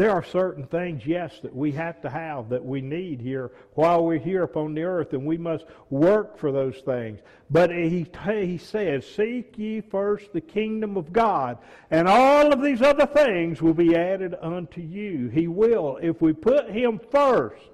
[0.00, 4.02] There are certain things, yes, that we have to have, that we need here while
[4.02, 7.20] we're here upon the earth, and we must work for those things.
[7.50, 11.58] But he, he says, Seek ye first the kingdom of God,
[11.90, 15.28] and all of these other things will be added unto you.
[15.28, 17.68] He will, if we put him first.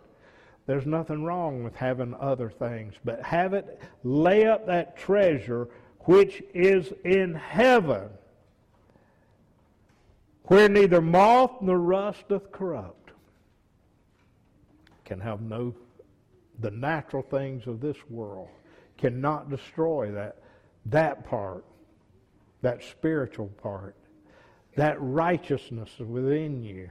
[0.66, 5.68] There's nothing wrong with having other things, but have it, lay up that treasure
[6.00, 8.08] which is in heaven,
[10.46, 13.10] where neither moth nor rust doth corrupt,
[15.04, 15.74] can have no,
[16.60, 18.48] the natural things of this world
[18.96, 20.36] cannot destroy that,
[20.86, 21.64] that part,
[22.62, 23.94] that spiritual part,
[24.76, 26.90] that righteousness within you.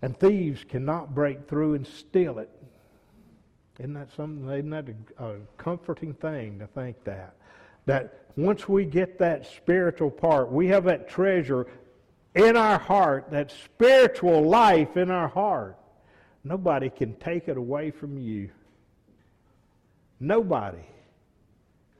[0.00, 2.50] And thieves cannot break through and steal it.
[3.78, 4.48] Isn't that something?
[4.48, 4.86] Isn't that
[5.18, 7.36] a, a comforting thing to think that?
[7.86, 11.66] That once we get that spiritual part, we have that treasure
[12.34, 15.76] in our heart, that spiritual life in our heart.
[16.44, 18.50] Nobody can take it away from you.
[20.18, 20.86] Nobody.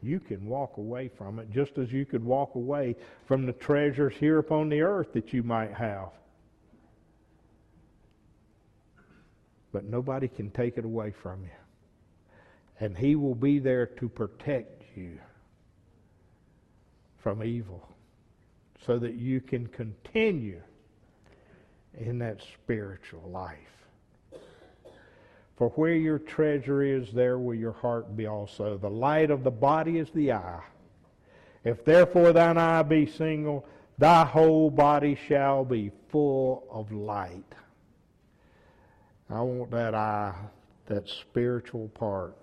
[0.02, 4.14] You can walk away from it just as you could walk away from the treasures
[4.14, 6.08] here upon the earth that you might have.
[9.70, 11.50] But nobody can take it away from you.
[12.80, 15.18] And He will be there to protect you
[17.22, 17.88] from evil
[18.84, 20.60] so that you can continue
[21.98, 23.58] in that spiritual life.
[25.56, 28.76] For where your treasure is, there will your heart be also.
[28.78, 30.62] The light of the body is the eye.
[31.64, 33.64] If therefore thine eye be single,
[33.98, 37.54] thy whole body shall be full of light.
[39.30, 40.34] I want that eye,
[40.86, 42.36] that spiritual part,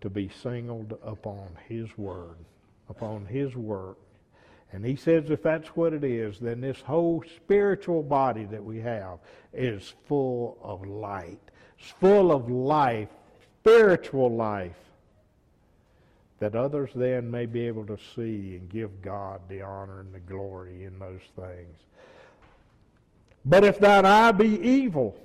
[0.00, 2.36] to be singled upon His Word,
[2.96, 3.98] upon His work.
[4.74, 8.80] And he says if that's what it is, then this whole spiritual body that we
[8.80, 9.20] have
[9.52, 11.38] is full of light.
[11.78, 13.08] It's full of life,
[13.60, 14.74] spiritual life,
[16.40, 20.18] that others then may be able to see and give God the honor and the
[20.18, 21.76] glory in those things.
[23.44, 25.16] But if thine eye be evil,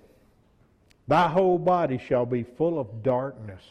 [1.07, 3.63] thy whole body shall be full of darkness.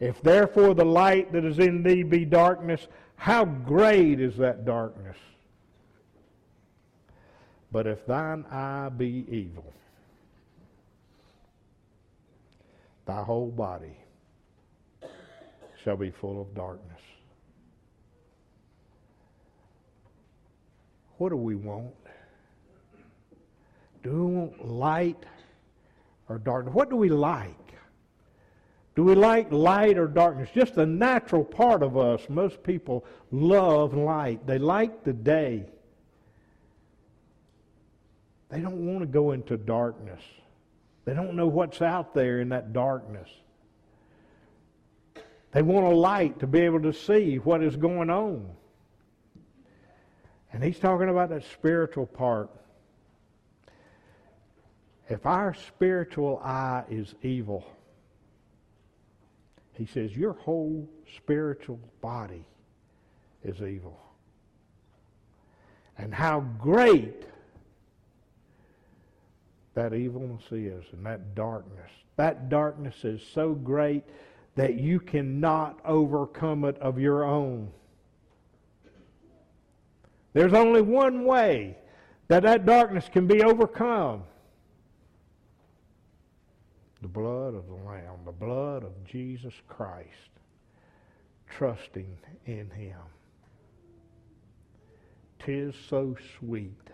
[0.00, 5.16] If therefore the light that is in thee be darkness, how great is that darkness?
[7.70, 9.72] But if thine eye be evil,
[13.04, 13.96] thy whole body
[15.84, 17.00] shall be full of darkness.
[21.18, 21.94] What do we want?
[24.02, 25.24] Do we want light
[26.30, 26.74] or darkness?
[26.74, 27.69] What do we like?
[28.96, 30.48] Do we like light or darkness?
[30.54, 32.22] Just a natural part of us.
[32.28, 34.46] Most people love light.
[34.46, 35.64] They like the day.
[38.50, 40.20] They don't want to go into darkness.
[41.04, 43.28] They don't know what's out there in that darkness.
[45.52, 48.48] They want a light to be able to see what is going on.
[50.52, 52.50] And he's talking about that spiritual part.
[55.08, 57.64] If our spiritual eye is evil,
[59.80, 62.44] he says, Your whole spiritual body
[63.42, 63.98] is evil.
[65.96, 67.24] And how great
[69.72, 71.90] that evilness is and that darkness.
[72.16, 74.04] That darkness is so great
[74.54, 77.70] that you cannot overcome it of your own.
[80.34, 81.78] There's only one way
[82.28, 84.24] that that darkness can be overcome
[87.02, 90.08] the blood of the Lamb, the blood of Jesus Christ,
[91.48, 92.98] trusting in Him.
[95.38, 96.90] Tis so sweet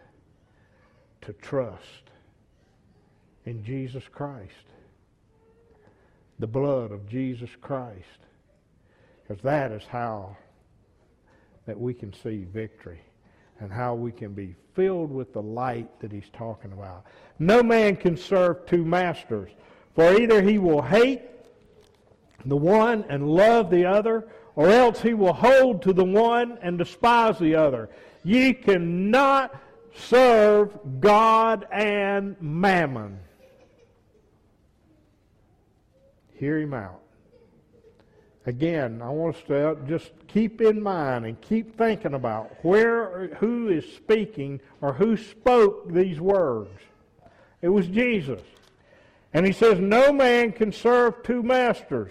[1.23, 2.11] to trust
[3.45, 4.53] in Jesus Christ,
[6.39, 8.21] the blood of Jesus Christ,
[9.23, 10.37] because that is how
[11.67, 13.01] that we can see victory
[13.59, 17.05] and how we can be filled with the light that he's talking about.
[17.39, 19.51] No man can serve two masters.
[19.97, 21.22] For either he will hate
[22.44, 26.78] the one and love the other, or else he will hold to the one and
[26.78, 27.88] despise the other.
[28.22, 29.59] Ye cannot
[29.94, 33.18] serve God and mammon.
[36.34, 37.01] Hear him out.
[38.44, 43.68] Again, I want us to just keep in mind and keep thinking about where, who
[43.68, 46.70] is speaking or who spoke these words.
[47.62, 48.42] It was Jesus.
[49.37, 52.11] And he says, No man can serve two masters.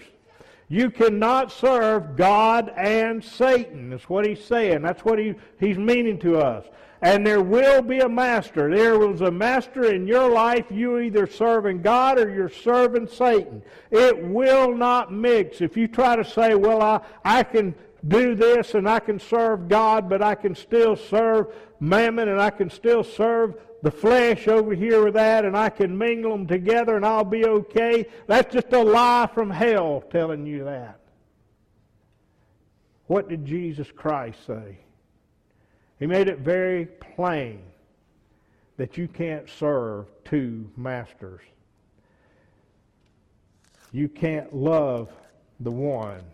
[0.68, 3.90] You cannot serve God and Satan.
[3.90, 4.82] That's what he's saying.
[4.82, 6.66] That's what he, he's meaning to us.
[7.02, 8.72] And there will be a master.
[8.72, 10.66] There was a master in your life.
[10.70, 13.60] You either serving God or you're serving Satan.
[13.90, 15.60] It will not mix.
[15.60, 17.74] If you try to say, well, I, I can
[18.06, 22.50] do this and I can serve God, but I can still serve mammon and I
[22.50, 23.56] can still serve
[23.86, 27.46] the flesh over here with that and I can mingle them together and I'll be
[27.46, 28.04] okay.
[28.26, 30.98] That's just a lie from hell telling you that.
[33.06, 34.78] What did Jesus Christ say?
[36.00, 37.60] He made it very plain
[38.76, 41.42] that you can't serve two masters.
[43.92, 45.12] You can't love
[45.60, 46.24] the one.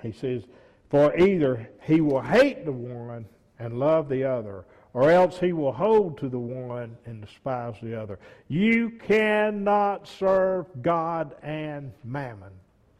[0.00, 0.44] He says,
[0.88, 3.26] for either he will hate the one
[3.58, 4.64] and love the other,
[4.94, 8.18] or else he will hold to the one and despise the other.
[8.48, 12.52] You cannot serve God and mammon.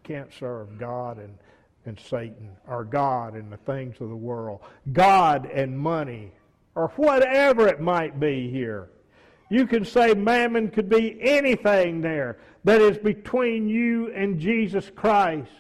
[0.03, 1.37] Can't serve God and,
[1.85, 4.61] and Satan, or God and the things of the world,
[4.93, 6.33] God and money,
[6.75, 8.89] or whatever it might be here.
[9.51, 15.51] You can say mammon could be anything there that is between you and Jesus Christ.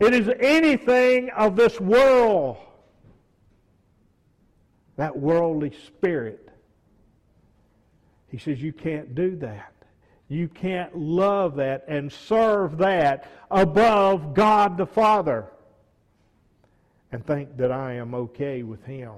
[0.00, 2.56] It is anything of this world
[5.00, 6.50] that worldly spirit.
[8.28, 9.72] He says you can't do that.
[10.28, 15.46] You can't love that and serve that above God the Father
[17.12, 19.12] and think that I am okay with Him.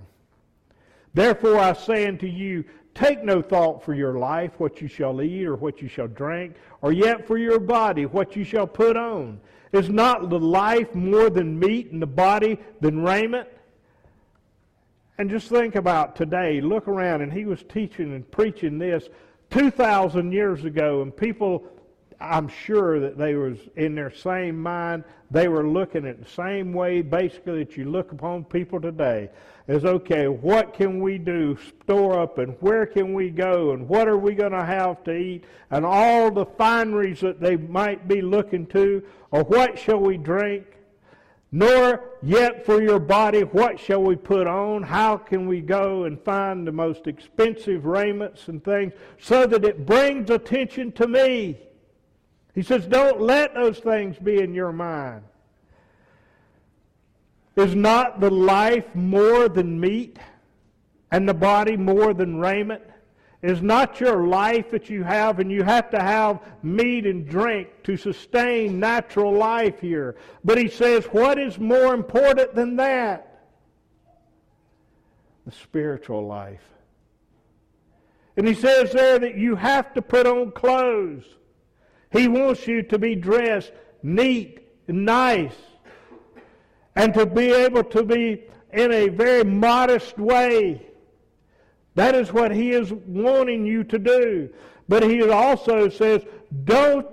[1.15, 2.65] Therefore I say unto you,
[2.95, 6.55] take no thought for your life, what you shall eat or what you shall drink,
[6.81, 9.41] or yet for your body, what you shall put on.
[9.73, 13.49] Is not the life more than meat and the body than raiment?
[15.19, 16.61] And just think about today.
[16.61, 19.09] Look around, and he was teaching and preaching this
[19.51, 21.65] 2,000 years ago, and people,
[22.19, 25.05] I'm sure that they was in their same mind.
[25.31, 29.29] They were looking at the same way, basically, that you look upon people today.
[29.69, 34.09] As okay, what can we do, store up, and where can we go, and what
[34.09, 38.23] are we going to have to eat, and all the fineries that they might be
[38.23, 40.65] looking to, or what shall we drink?
[41.55, 44.83] Nor yet for your body what shall we put on?
[44.83, 49.85] How can we go and find the most expensive raiments and things so that it
[49.85, 51.59] brings attention to me?
[52.55, 55.23] He says don't let those things be in your mind.
[57.55, 60.19] Is not the life more than meat
[61.11, 62.83] and the body more than raiment
[63.43, 67.69] is not your life that you have, and you have to have meat and drink
[67.83, 70.17] to sustain natural life here.
[70.45, 73.47] But he says, what is more important than that?
[75.45, 76.63] The spiritual life.
[78.37, 81.25] And he says there that you have to put on clothes.
[82.13, 83.73] He wants you to be dressed
[84.05, 85.57] neat and nice
[86.95, 90.87] and to be able to be in a very modest way
[91.95, 94.51] that is what he is wanting you to do.
[94.89, 96.23] But he also says,
[96.65, 97.07] don't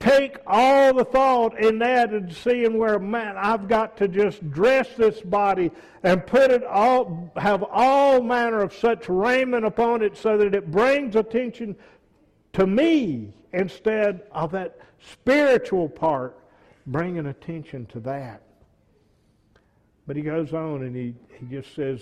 [0.00, 4.88] take all the thought in that and seeing where, man, I've got to just dress
[4.96, 5.70] this body
[6.02, 10.70] and put it all, have all manner of such raiment upon it so that it
[10.70, 11.74] brings attention
[12.52, 16.38] to me instead of that spiritual part
[16.86, 18.42] bringing attention to that.
[20.06, 22.00] But he goes on and he, he just says,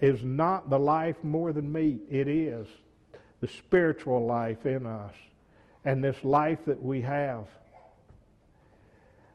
[0.00, 2.00] is not the life more than meat.
[2.10, 2.66] It is
[3.40, 5.14] the spiritual life in us
[5.84, 7.46] and this life that we have.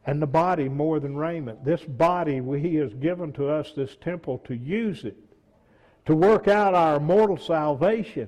[0.06, 1.64] And the body more than raiment.
[1.64, 5.18] This body, He has given to us this temple to use it,
[6.06, 8.28] to work out our mortal salvation.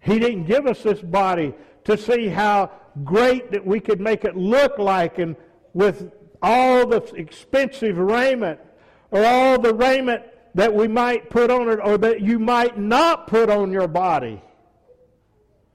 [0.00, 2.70] He didn't give us this body to see how
[3.04, 5.34] great that we could make it look like and
[5.74, 8.60] with all the expensive raiment
[9.10, 10.22] or all the raiment
[10.58, 14.42] that we might put on it or that you might not put on your body.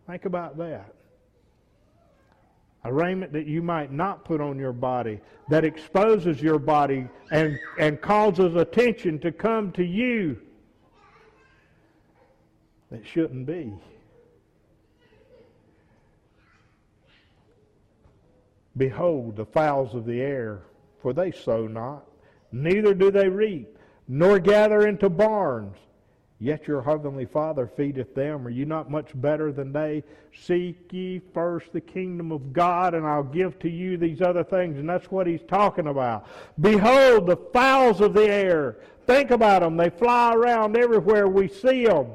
[0.08, 0.94] Think about that.
[2.84, 7.58] A raiment that you might not put on your body, that exposes your body and,
[7.80, 10.38] and causes attention to come to you
[12.92, 13.72] that shouldn't be.
[18.76, 20.64] Behold the fowls of the air,
[21.02, 22.04] for they sow not,
[22.52, 23.73] neither do they reap
[24.08, 25.78] nor gather into barns.
[26.40, 28.46] Yet your heavenly Father feedeth them.
[28.46, 30.04] Are you not much better than they?
[30.34, 34.78] Seek ye first the kingdom of God, and I'll give to you these other things.
[34.78, 36.28] And that's what he's talking about.
[36.60, 38.78] Behold, the fowls of the air.
[39.06, 39.78] Think about them.
[39.78, 41.30] They fly around everywhere.
[41.30, 42.08] We see them.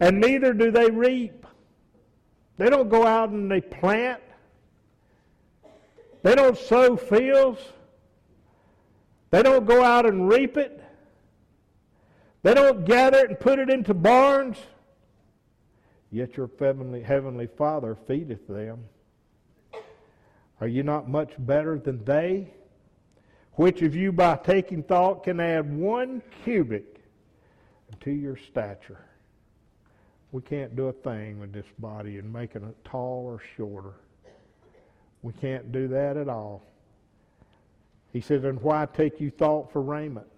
[0.00, 1.46] And neither do they reap.
[2.56, 4.22] They don't go out and they plant.
[6.22, 7.60] They don't sow fields.
[9.30, 10.75] They don't go out and reap it.
[12.46, 14.56] They don't gather it and put it into barns.
[16.12, 18.84] Yet your heavenly, heavenly Father feedeth them.
[20.60, 22.54] Are you not much better than they?
[23.54, 27.00] Which of you by taking thought can add one cubit
[28.02, 29.04] to your stature?
[30.30, 33.94] We can't do a thing with this body and making it tall or shorter.
[35.22, 36.62] We can't do that at all.
[38.12, 40.28] He says, and why take you thought for raiment?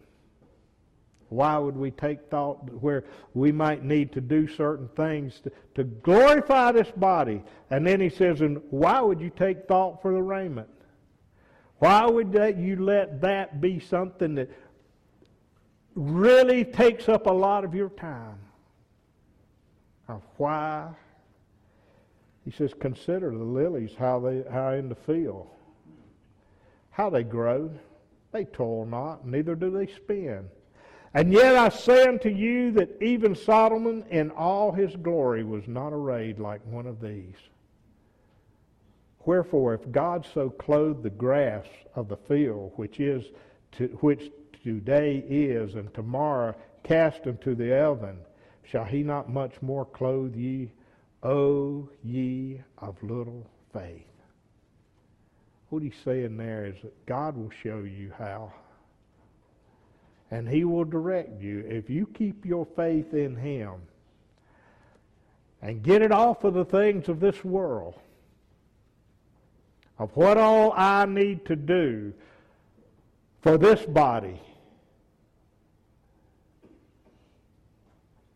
[1.29, 3.05] Why would we take thought where
[3.35, 7.43] we might need to do certain things to, to glorify this body?
[7.71, 10.69] And then he says, and why would you take thought for the raiment?
[11.79, 14.51] Why would that you let that be something that
[15.95, 18.39] really takes up a lot of your time?
[20.09, 20.89] Of why?
[22.45, 25.49] He says, consider the lilies, how they how in the field,
[26.91, 27.71] how they grow.
[28.33, 30.49] They toil not, neither do they spin.
[31.19, 35.93] And yet I say unto you that even Solomon in all his glory was not
[35.93, 37.35] arrayed like one of these.
[39.25, 41.67] Wherefore, if God so clothed the grass
[41.97, 43.25] of the field, which is
[43.73, 44.31] to, which
[44.63, 46.55] today is, and tomorrow
[46.85, 48.19] cast into the oven,
[48.63, 50.71] shall he not much more clothe ye,
[51.25, 54.07] O ye of little faith?
[55.71, 58.53] What he's saying there is that God will show you how
[60.31, 63.75] and He will direct you if you keep your faith in Him
[65.63, 67.95] and get it off of the things of this world,
[69.99, 72.13] of what all I need to do
[73.41, 74.41] for this body,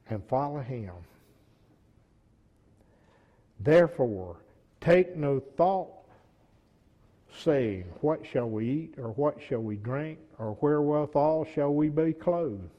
[0.09, 0.95] and follow Him.
[3.61, 4.37] Therefore,
[4.81, 6.02] take no thought
[7.39, 12.13] saying, What shall we eat, or what shall we drink, or wherewithal shall we be
[12.13, 12.71] clothed?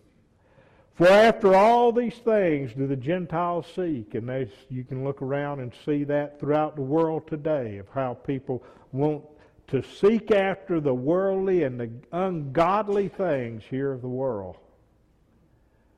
[0.96, 5.74] For after all these things do the Gentiles seek, and you can look around and
[5.86, 9.24] see that throughout the world today of how people want
[9.68, 14.58] to seek after the worldly and the ungodly things here of the world.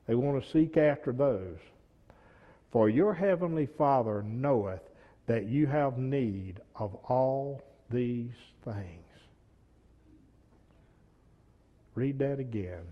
[0.06, 1.58] They want to seek after those.
[2.70, 4.82] For your heavenly Father knoweth
[5.26, 8.32] that you have need of all these
[8.64, 9.04] things.
[11.94, 12.84] Read that again.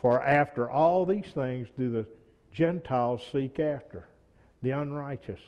[0.00, 2.06] For after all these things do the
[2.52, 4.06] Gentiles seek after,
[4.62, 5.40] the unrighteous.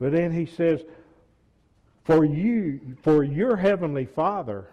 [0.00, 0.82] But then he says,
[2.04, 4.68] For you, for your heavenly Father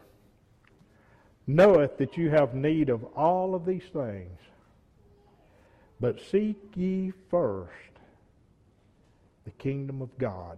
[1.47, 4.39] knoweth that you have need of all of these things.
[5.99, 7.71] But seek ye first
[9.45, 10.57] the kingdom of God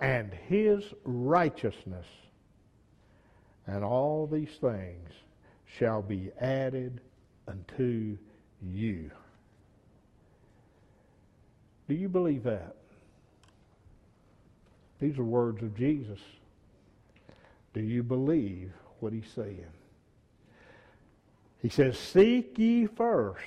[0.00, 2.06] and his righteousness,
[3.66, 5.10] and all these things
[5.78, 7.00] shall be added
[7.48, 8.16] unto
[8.62, 9.10] you.
[11.88, 12.76] Do you believe that?
[15.00, 16.20] These are words of Jesus.
[17.74, 19.66] Do you believe what he's saying?
[21.60, 23.40] He says, Seek ye first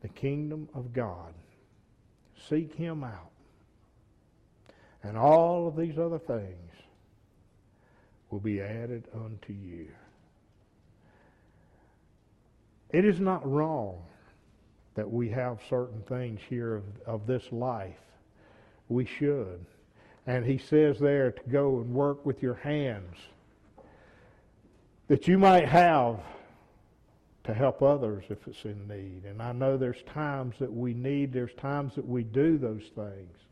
[0.00, 1.32] the kingdom of God.
[2.48, 3.30] Seek him out.
[5.08, 6.70] And all of these other things
[8.30, 9.88] will be added unto you.
[12.90, 14.02] It is not wrong
[14.96, 17.96] that we have certain things here of, of this life.
[18.90, 19.64] We should.
[20.26, 23.16] And he says there to go and work with your hands
[25.06, 26.20] that you might have
[27.44, 29.24] to help others if it's in need.
[29.24, 33.47] And I know there's times that we need, there's times that we do those things.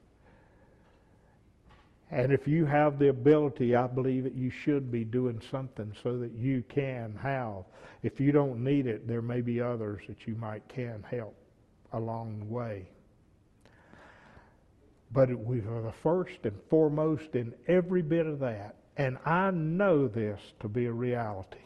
[2.10, 6.18] And if you have the ability, I believe that you should be doing something so
[6.18, 7.64] that you can have.
[8.02, 11.34] If you don't need it, there may be others that you might can help
[11.92, 12.88] along the way.
[15.12, 18.76] But we are the first and foremost in every bit of that.
[18.96, 21.58] And I know this to be a reality.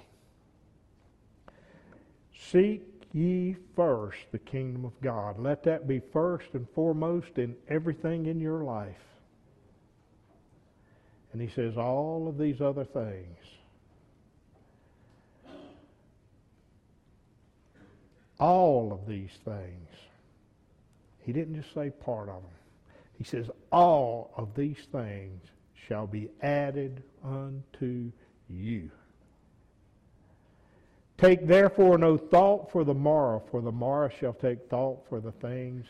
[2.35, 2.83] Seek
[3.13, 5.39] ye first the kingdom of God.
[5.39, 9.10] Let that be first and foremost in everything in your life.
[11.33, 13.39] And he says all of these other things.
[18.39, 19.89] All of these things.
[21.21, 22.53] He didn't just say part of them.
[23.17, 25.43] He says all of these things
[25.87, 28.11] shall be added unto
[28.49, 28.91] you.
[31.19, 35.33] Take therefore no thought for the morrow, for the morrow shall take thought for the
[35.33, 35.85] things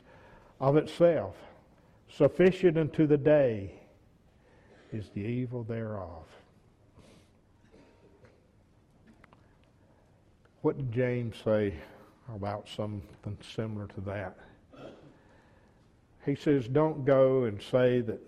[0.60, 1.36] of itself.
[2.08, 3.79] Sufficient unto the day
[4.92, 6.24] is the evil thereof.
[10.62, 11.74] What did James say
[12.34, 14.36] about something similar to that?
[16.26, 18.20] He says, Don't go and say that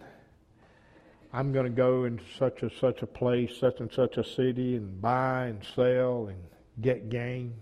[1.32, 4.76] I'm going to go into such and such a place, such and such a city,
[4.76, 6.38] and buy and sell and
[6.80, 7.54] get gain.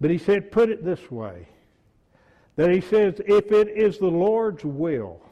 [0.00, 1.48] But he said, Put it this way
[2.56, 5.22] that he says, If it is the Lord's will,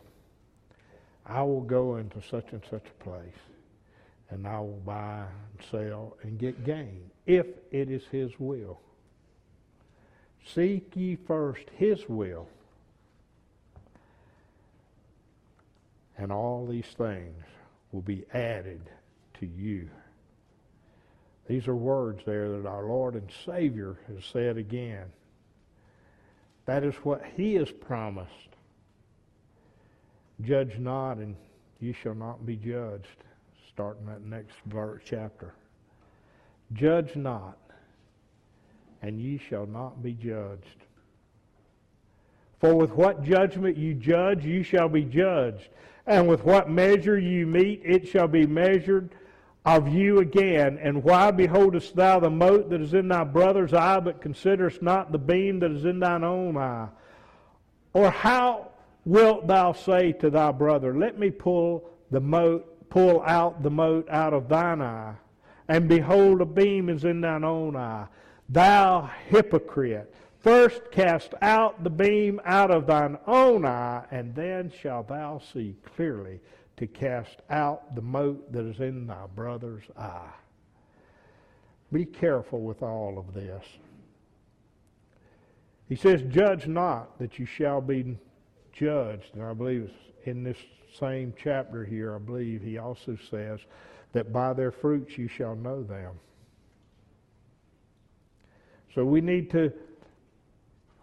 [1.31, 3.39] I will go into such and such a place.
[4.31, 8.81] and I will buy and sell and get gain, if it is his will.
[10.47, 12.49] Seek ye first his will,
[16.17, 17.45] and all these things
[17.93, 18.81] will be added
[19.41, 19.91] to you.
[21.47, 25.07] These are words there that our Lord and Savior has said again.
[26.67, 28.50] That is what he has promised.
[30.43, 31.37] Judge not, and
[31.81, 33.25] you shall not be judged
[33.73, 35.55] starting that next verse, chapter.
[36.73, 37.57] Judge not,
[39.01, 40.85] and ye shall not be judged.
[42.59, 45.69] For with what judgment you judge, you shall be judged.
[46.07, 49.15] And with what measure you mete, it shall be measured
[49.65, 50.79] of you again.
[50.83, 55.11] And why beholdest thou the mote that is in thy brother's eye, but considerest not
[55.11, 56.89] the beam that is in thine own eye?
[57.95, 58.70] Or how
[59.05, 64.09] wilt thou say to thy brother, Let me pull the mote pull out the mote
[64.11, 65.15] out of thine eye,
[65.69, 68.07] and behold, a beam is in thine own eye.
[68.49, 75.09] Thou hypocrite, first cast out the beam out of thine own eye, and then shalt
[75.09, 76.41] thou see clearly
[76.77, 80.33] to cast out the mote that is in thy brother's eye.
[81.93, 83.65] Be careful with all of this.
[85.89, 88.17] He says, Judge not that you shall be
[88.73, 89.35] judged.
[89.35, 89.91] And I believe
[90.25, 90.59] in this
[90.99, 93.61] same chapter here, I believe, he also says
[94.13, 96.13] that by their fruits you shall know them.
[98.95, 99.73] So we need to,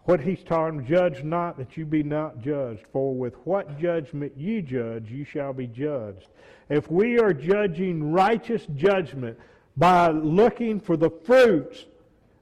[0.04, 4.60] what he's talking, judge not that you be not judged, for with what judgment you
[4.60, 6.28] judge, you shall be judged.
[6.68, 9.38] If we are judging righteous judgment
[9.76, 11.86] by looking for the fruits,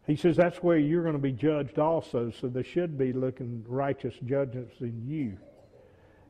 [0.07, 2.31] he says that's where you're going to be judged also.
[2.31, 5.37] So there should be looking righteous judgments in you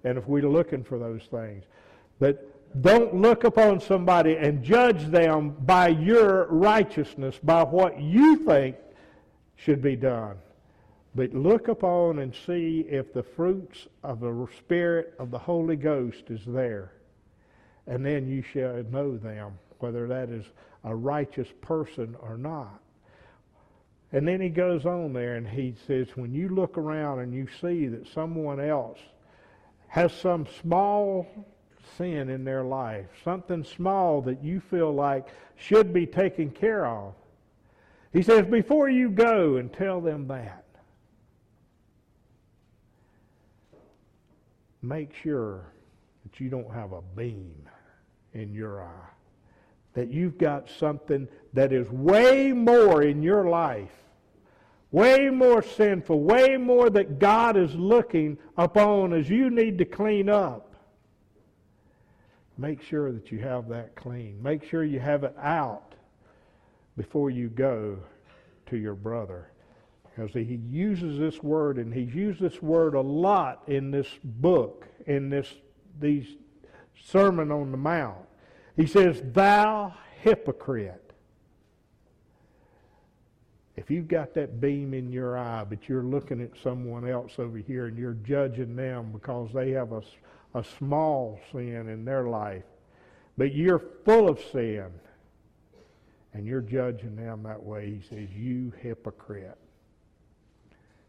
[0.04, 1.64] and if we're looking for those things.
[2.18, 8.76] But don't look upon somebody and judge them by your righteousness, by what you think
[9.56, 10.36] should be done.
[11.14, 16.24] But look upon and see if the fruits of the Spirit of the Holy Ghost
[16.28, 16.92] is there.
[17.86, 20.44] And then you shall know them, whether that is
[20.84, 22.80] a righteous person or not.
[24.12, 27.46] And then he goes on there and he says, when you look around and you
[27.60, 28.98] see that someone else
[29.88, 31.26] has some small
[31.96, 37.14] sin in their life, something small that you feel like should be taken care of.
[38.12, 40.64] He says, before you go and tell them that,
[44.82, 45.66] make sure
[46.22, 47.68] that you don't have a beam
[48.34, 49.08] in your eye.
[49.94, 51.26] That you've got something
[51.56, 53.90] that is way more in your life
[54.90, 60.30] way more sinful, way more that God is looking upon as you need to clean
[60.30, 60.74] up.
[62.56, 64.42] Make sure that you have that clean.
[64.42, 65.94] Make sure you have it out
[66.96, 67.98] before you go
[68.70, 69.50] to your brother.
[70.04, 74.86] Because he uses this word, and he's used this word a lot in this book,
[75.06, 75.52] in this
[76.00, 76.26] these
[77.04, 78.24] Sermon on the Mount.
[78.76, 79.92] He says, Thou
[80.22, 81.05] hypocrite.
[83.76, 87.58] If you've got that beam in your eye, but you're looking at someone else over
[87.58, 90.02] here and you're judging them because they have a,
[90.54, 92.64] a small sin in their life,
[93.36, 94.86] but you're full of sin,
[96.32, 99.58] and you're judging them that way, he says, You hypocrite.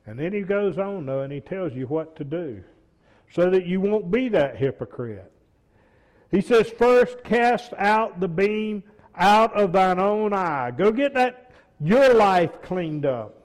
[0.05, 2.63] And then he goes on, though, and he tells you what to do
[3.31, 5.31] so that you won't be that hypocrite.
[6.31, 8.83] He says, First cast out the beam
[9.15, 10.71] out of thine own eye.
[10.71, 11.46] Go get that
[11.79, 13.35] your life cleaned up.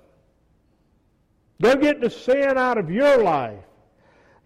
[1.61, 3.65] Go get the sin out of your life,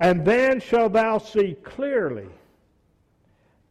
[0.01, 2.29] and then shall thou see clearly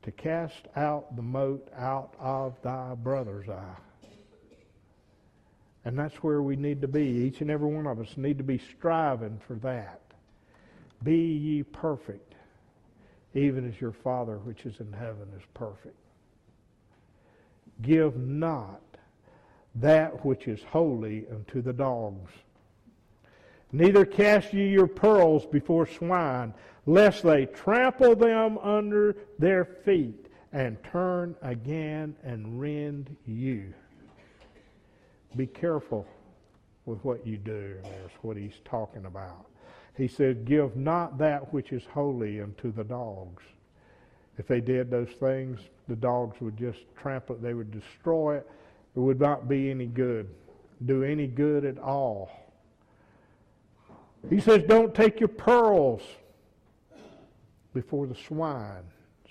[0.01, 3.75] to cast out the mote out of thy brother's eye.
[5.83, 7.03] And that's where we need to be.
[7.03, 10.01] Each and every one of us need to be striving for that.
[11.03, 12.33] Be ye perfect,
[13.35, 15.97] even as your Father which is in heaven is perfect.
[17.83, 18.81] Give not
[19.75, 22.31] that which is holy unto the dogs.
[23.71, 26.53] Neither cast ye your pearls before swine,
[26.85, 33.73] lest they trample them under their feet and turn again and rend you.
[35.35, 36.07] Be careful
[36.85, 37.75] with what you do.
[37.83, 39.47] That's what he's talking about.
[39.97, 43.43] He said, Give not that which is holy unto the dogs.
[44.37, 45.59] If they did those things,
[45.89, 48.49] the dogs would just trample it, they would destroy it
[48.95, 50.29] it would not be any good,
[50.85, 52.29] do any good at all.
[54.29, 56.01] He says, Don't take your pearls
[57.73, 58.83] before the swine.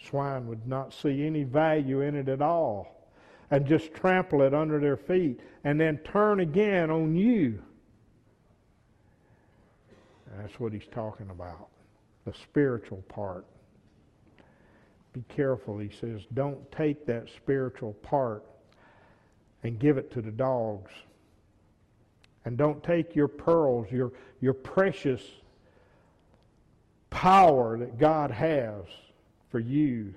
[0.09, 3.09] Swine would not see any value in it at all
[3.51, 7.63] and just trample it under their feet and then turn again on you.
[10.37, 11.69] That's what he's talking about,
[12.25, 13.47] the spiritual part.
[15.13, 16.23] Be careful, he says.
[16.35, 18.45] Don't take that spiritual part
[19.65, 20.93] and give it to the dogs.
[22.45, 25.23] And don't take your pearls, your, your precious
[27.11, 28.85] power that God has
[29.51, 30.15] for you,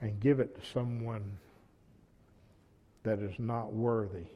[0.00, 1.38] and give it to someone
[3.02, 4.26] that is not worthy.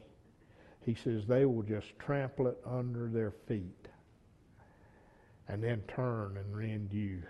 [0.85, 3.87] He says they will just trample it under their feet
[5.47, 7.23] and then turn and rend you.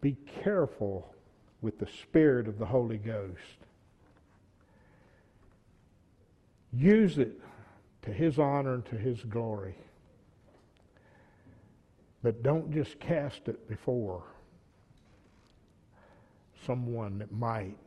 [0.00, 1.12] Be careful
[1.60, 3.67] with the Spirit of the Holy Ghost.
[6.78, 7.40] Use it
[8.02, 9.74] to His honor and to His glory.
[12.22, 14.22] But don't just cast it before
[16.66, 17.78] someone that might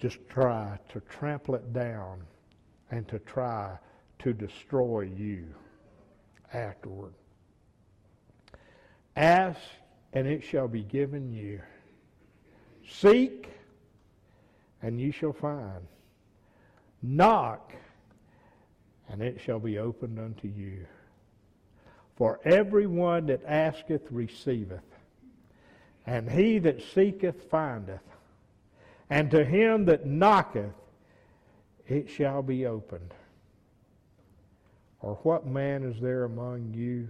[0.00, 2.20] just try to trample it down
[2.90, 3.78] and to try
[4.18, 5.46] to destroy you
[6.52, 7.14] afterward.
[9.16, 9.60] Ask,
[10.12, 11.60] and it shall be given you.
[12.86, 13.48] Seek,
[14.82, 15.86] and you shall find.
[17.02, 17.72] Knock,
[19.08, 20.86] and it shall be opened unto you.
[22.16, 24.80] For every one that asketh receiveth,
[26.06, 28.00] and he that seeketh findeth,
[29.10, 30.72] and to him that knocketh
[31.86, 33.12] it shall be opened.
[35.00, 37.08] Or what man is there among you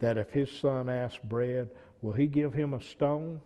[0.00, 1.70] that if his son asks bread,
[2.02, 3.40] will he give him a stone?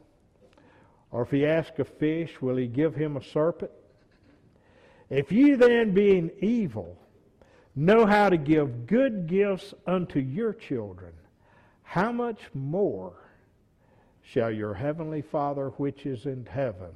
[1.12, 3.70] Or if he asks a fish, will he give him a serpent?
[5.10, 6.96] If you then, being evil,
[7.74, 11.12] know how to give good gifts unto your children,
[11.82, 13.14] how much more
[14.22, 16.92] shall your heavenly Father which is in heaven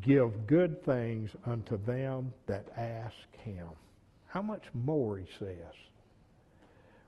[0.00, 3.68] give good things unto them that ask him?
[4.26, 5.74] How much more, he says.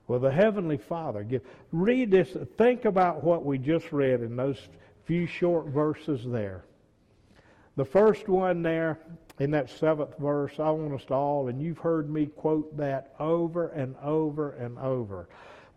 [0.07, 1.41] Well, the Heavenly Father, give,
[1.71, 4.59] read this, think about what we just read in those
[5.05, 6.63] few short verses there.
[7.75, 8.99] The first one there
[9.39, 13.13] in that seventh verse, I want us to all, and you've heard me quote that
[13.19, 15.27] over and over and over.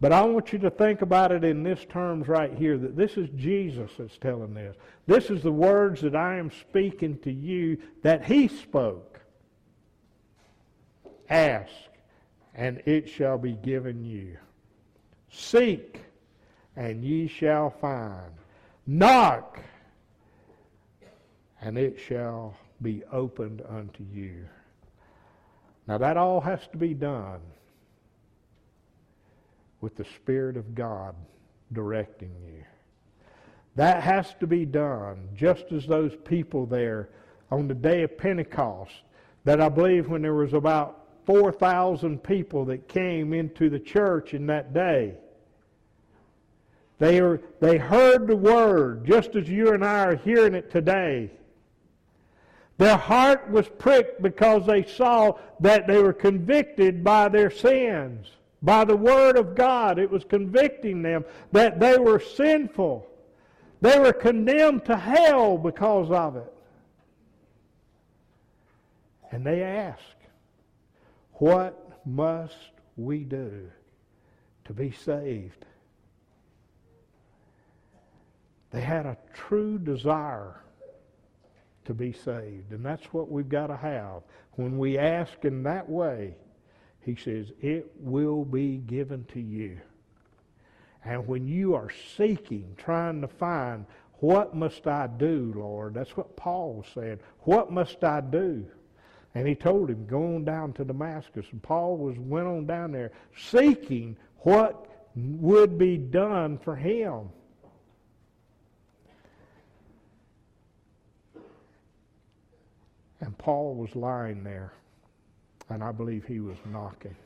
[0.01, 3.16] But I want you to think about it in this terms right here that this
[3.16, 4.76] is Jesus that's telling this.
[5.09, 9.20] This is the words that I am speaking to you that he spoke.
[11.28, 11.72] Ask,
[12.55, 14.36] and it shall be given you.
[15.30, 16.01] Seek,
[16.76, 18.30] and ye shall find.
[18.86, 19.59] Knock,
[21.61, 24.47] and it shall be opened unto you.
[25.87, 27.41] Now that all has to be done
[29.81, 31.15] with the Spirit of God
[31.73, 32.65] directing you.
[33.77, 37.11] That has to be done just as those people there
[37.51, 38.93] on the day of Pentecost,
[39.45, 44.47] that I believe when there was about 4,000 people that came into the church in
[44.47, 45.15] that day.
[46.99, 51.31] They, are, they heard the word just as you and I are hearing it today.
[52.79, 58.29] Their heart was pricked because they saw that they were convicted by their sins.
[58.62, 63.07] By the Word of God, it was convicting them that they were sinful.
[63.81, 66.53] They were condemned to hell because of it.
[69.33, 70.03] And they asked,
[71.35, 73.70] What must we do
[74.64, 75.66] to be saved?
[78.71, 80.63] They had a true desire
[81.89, 82.71] to be saved.
[82.71, 84.23] And that's what we've got to have.
[84.53, 86.37] When we ask in that way,
[87.01, 89.81] he says, it will be given to you.
[91.05, 93.87] And when you are seeking, trying to find,
[94.21, 95.95] what must I do, Lord?
[95.95, 97.21] That's what Paul said.
[97.41, 98.67] What must I do?
[99.35, 101.47] And he told him, go on down to Damascus.
[101.53, 104.87] And Paul was went on down there seeking what
[105.17, 107.31] would be done for him.
[113.20, 114.72] And Paul was lying there,
[115.68, 117.16] and I believe he was knocking.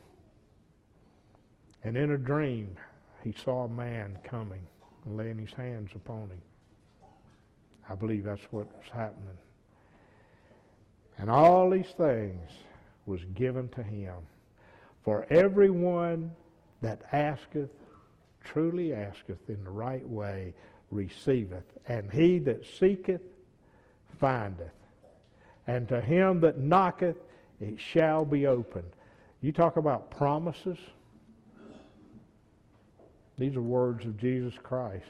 [1.85, 2.77] And in a dream,
[3.23, 4.66] he saw a man coming
[5.05, 6.43] and laying his hands upon him.
[7.89, 9.36] I believe that's what was happening.
[11.19, 12.51] And all these things
[13.06, 14.14] was given to him.
[15.05, 16.31] For everyone
[16.81, 17.70] that asketh,
[18.44, 20.55] truly asketh in the right way,
[20.90, 21.64] receiveth.
[21.86, 23.23] And he that seeketh,
[24.19, 24.70] findeth
[25.67, 27.17] and to him that knocketh
[27.61, 28.91] it shall be opened.
[29.41, 30.79] You talk about promises.
[33.39, 35.05] These are words of Jesus Christ.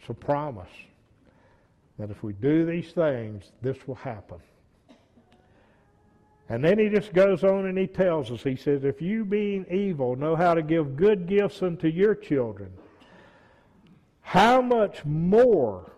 [0.00, 0.70] It's a promise
[1.98, 4.38] that if we do these things, this will happen.
[6.48, 9.66] And then he just goes on and he tells us, he says, if you being
[9.70, 12.70] evil know how to give good gifts unto your children,
[14.20, 15.90] how much more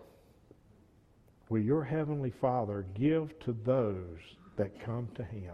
[1.49, 4.19] will your heavenly Father give to those
[4.55, 5.53] that come to him?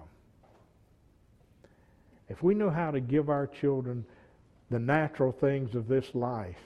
[2.27, 4.05] If we know how to give our children
[4.69, 6.59] the natural things of this life,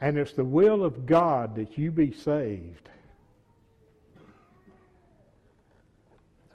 [0.00, 2.88] and it's the will of God that you be saved,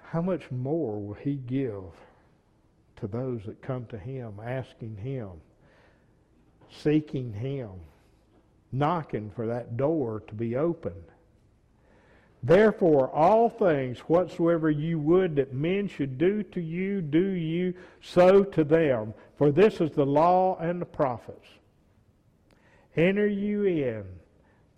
[0.04, 1.84] how much more will he give
[2.98, 5.30] to those that come to him, asking him,
[6.70, 7.70] seeking him,
[8.72, 11.04] knocking for that door to be opened?
[12.42, 18.44] Therefore, all things whatsoever you would that men should do to you, do you so
[18.44, 19.14] to them.
[19.38, 21.48] For this is the law and the prophets.
[22.96, 24.06] Enter you in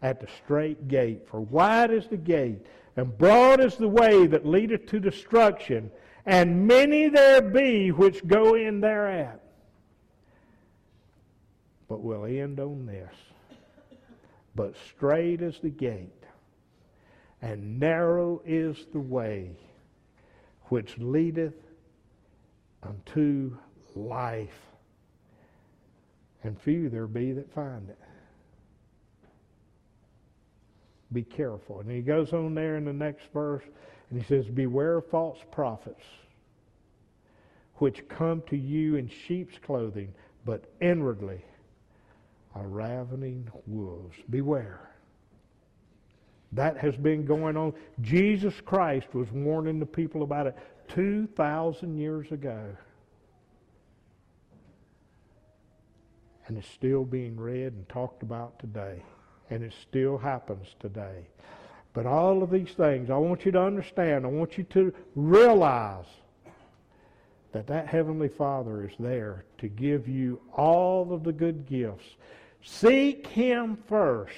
[0.01, 1.27] at the strait gate.
[1.27, 2.65] For wide is the gate,
[2.95, 5.91] and broad is the way that leadeth to destruction,
[6.25, 9.39] and many there be which go in thereat.
[11.87, 13.13] But we'll end on this.
[14.55, 16.21] But strait is the gate
[17.41, 19.51] and narrow is the way
[20.65, 21.55] which leadeth
[22.83, 23.57] unto
[23.95, 24.67] life,
[26.43, 27.99] and few there be that find it.
[31.11, 31.81] Be careful.
[31.81, 33.63] And he goes on there in the next verse,
[34.09, 36.05] and he says, Beware of false prophets,
[37.75, 40.13] which come to you in sheep's clothing,
[40.45, 41.43] but inwardly
[42.55, 44.17] are ravening wolves.
[44.29, 44.89] Beware.
[46.53, 47.73] That has been going on.
[48.01, 50.57] Jesus Christ was warning the people about it
[50.89, 52.75] 2,000 years ago.
[56.47, 59.01] And it's still being read and talked about today.
[59.49, 61.27] And it still happens today.
[61.93, 66.05] But all of these things, I want you to understand, I want you to realize
[67.51, 72.05] that that Heavenly Father is there to give you all of the good gifts.
[72.61, 74.33] Seek Him first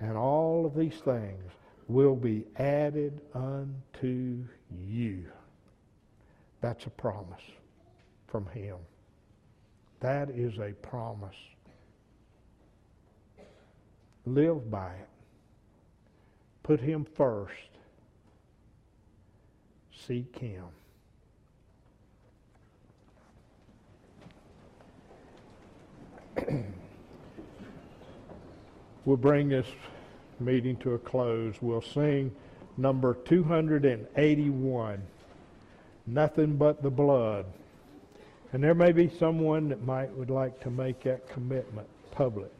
[0.00, 1.52] and all of these things
[1.88, 5.24] will be added unto you.
[6.60, 7.42] That's a promise
[8.26, 8.76] from Him.
[10.00, 11.36] That is a promise.
[14.26, 15.08] Live by it.
[16.62, 17.52] Put Him first.
[20.06, 20.64] Seek Him.
[29.04, 29.66] we'll bring this
[30.40, 31.54] meeting to a close.
[31.60, 32.34] We'll sing
[32.76, 35.02] number 281,
[36.06, 37.46] Nothing But the Blood.
[38.52, 42.52] And there may be someone that might would like to make that commitment public.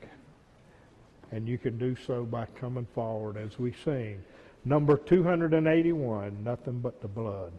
[1.30, 4.22] And you can do so by coming forward as we sing.
[4.64, 7.52] Number 281, Nothing But the Blood.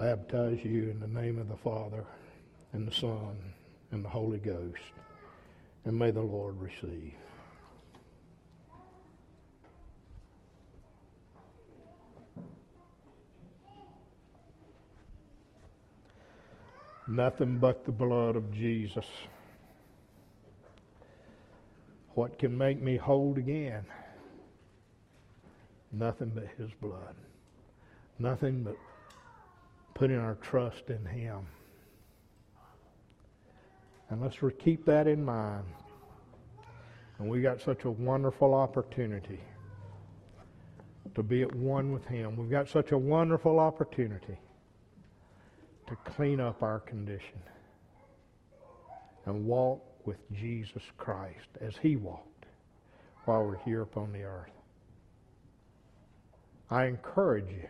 [0.00, 2.06] Baptize you in the name of the Father
[2.72, 3.36] and the Son
[3.92, 4.80] and the Holy Ghost.
[5.84, 7.12] And may the Lord receive.
[17.06, 19.06] Nothing but the blood of Jesus.
[22.14, 23.84] What can make me hold again?
[25.92, 27.16] Nothing but His blood.
[28.18, 28.76] Nothing but
[30.00, 31.46] putting our trust in Him.
[34.08, 35.66] And let's keep that in mind.
[37.18, 39.40] And we got such a wonderful opportunity
[41.14, 42.34] to be at one with Him.
[42.34, 44.38] We've got such a wonderful opportunity
[45.86, 47.42] to clean up our condition
[49.26, 52.46] and walk with Jesus Christ as he walked
[53.26, 54.48] while we're here upon the earth.
[56.70, 57.68] I encourage you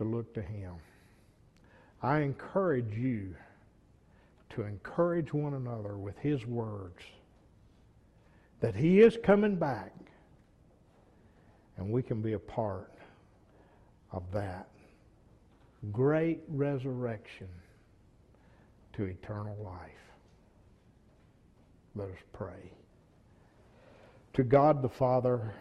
[0.00, 0.72] to look to him.
[2.02, 3.34] I encourage you
[4.48, 7.02] to encourage one another with his words
[8.60, 9.92] that he is coming back
[11.76, 12.94] and we can be a part
[14.12, 14.68] of that
[15.92, 17.48] great resurrection
[18.94, 19.90] to eternal life.
[21.94, 22.72] Let us pray.
[24.32, 25.54] To God the Father,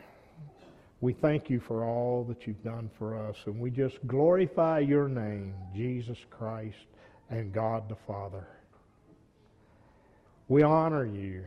[1.02, 5.08] we thank you for all that you've done for us, and we just glorify your
[5.08, 6.76] name, Jesus Christ
[7.30, 8.48] and God the Father.
[10.50, 11.46] We honor you,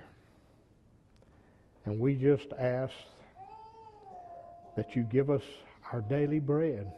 [1.84, 2.94] and we just ask
[4.76, 5.42] that you give us
[5.92, 6.90] our daily bread.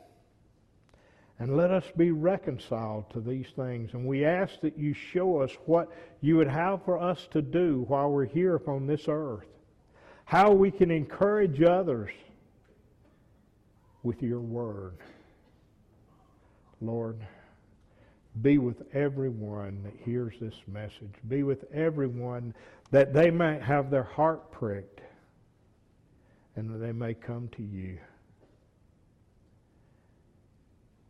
[1.41, 3.93] And let us be reconciled to these things.
[3.93, 5.91] And we ask that you show us what
[6.21, 9.45] you would have for us to do while we're here upon this earth.
[10.25, 12.11] How we can encourage others
[14.05, 14.99] with your word.
[16.81, 17.19] Lord,
[18.41, 21.15] be with everyone that hears this message.
[21.27, 22.55] Be with everyone
[22.93, 25.01] that they might have their heart pricked
[26.55, 27.99] and that they may come to you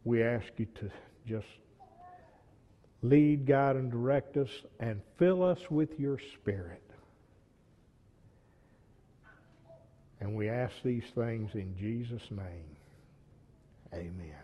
[0.05, 0.91] we ask you to
[1.27, 1.47] just
[3.03, 6.83] lead, guide, and direct us and fill us with your Spirit.
[10.21, 12.74] And we ask these things in Jesus' name.
[13.95, 14.44] Amen.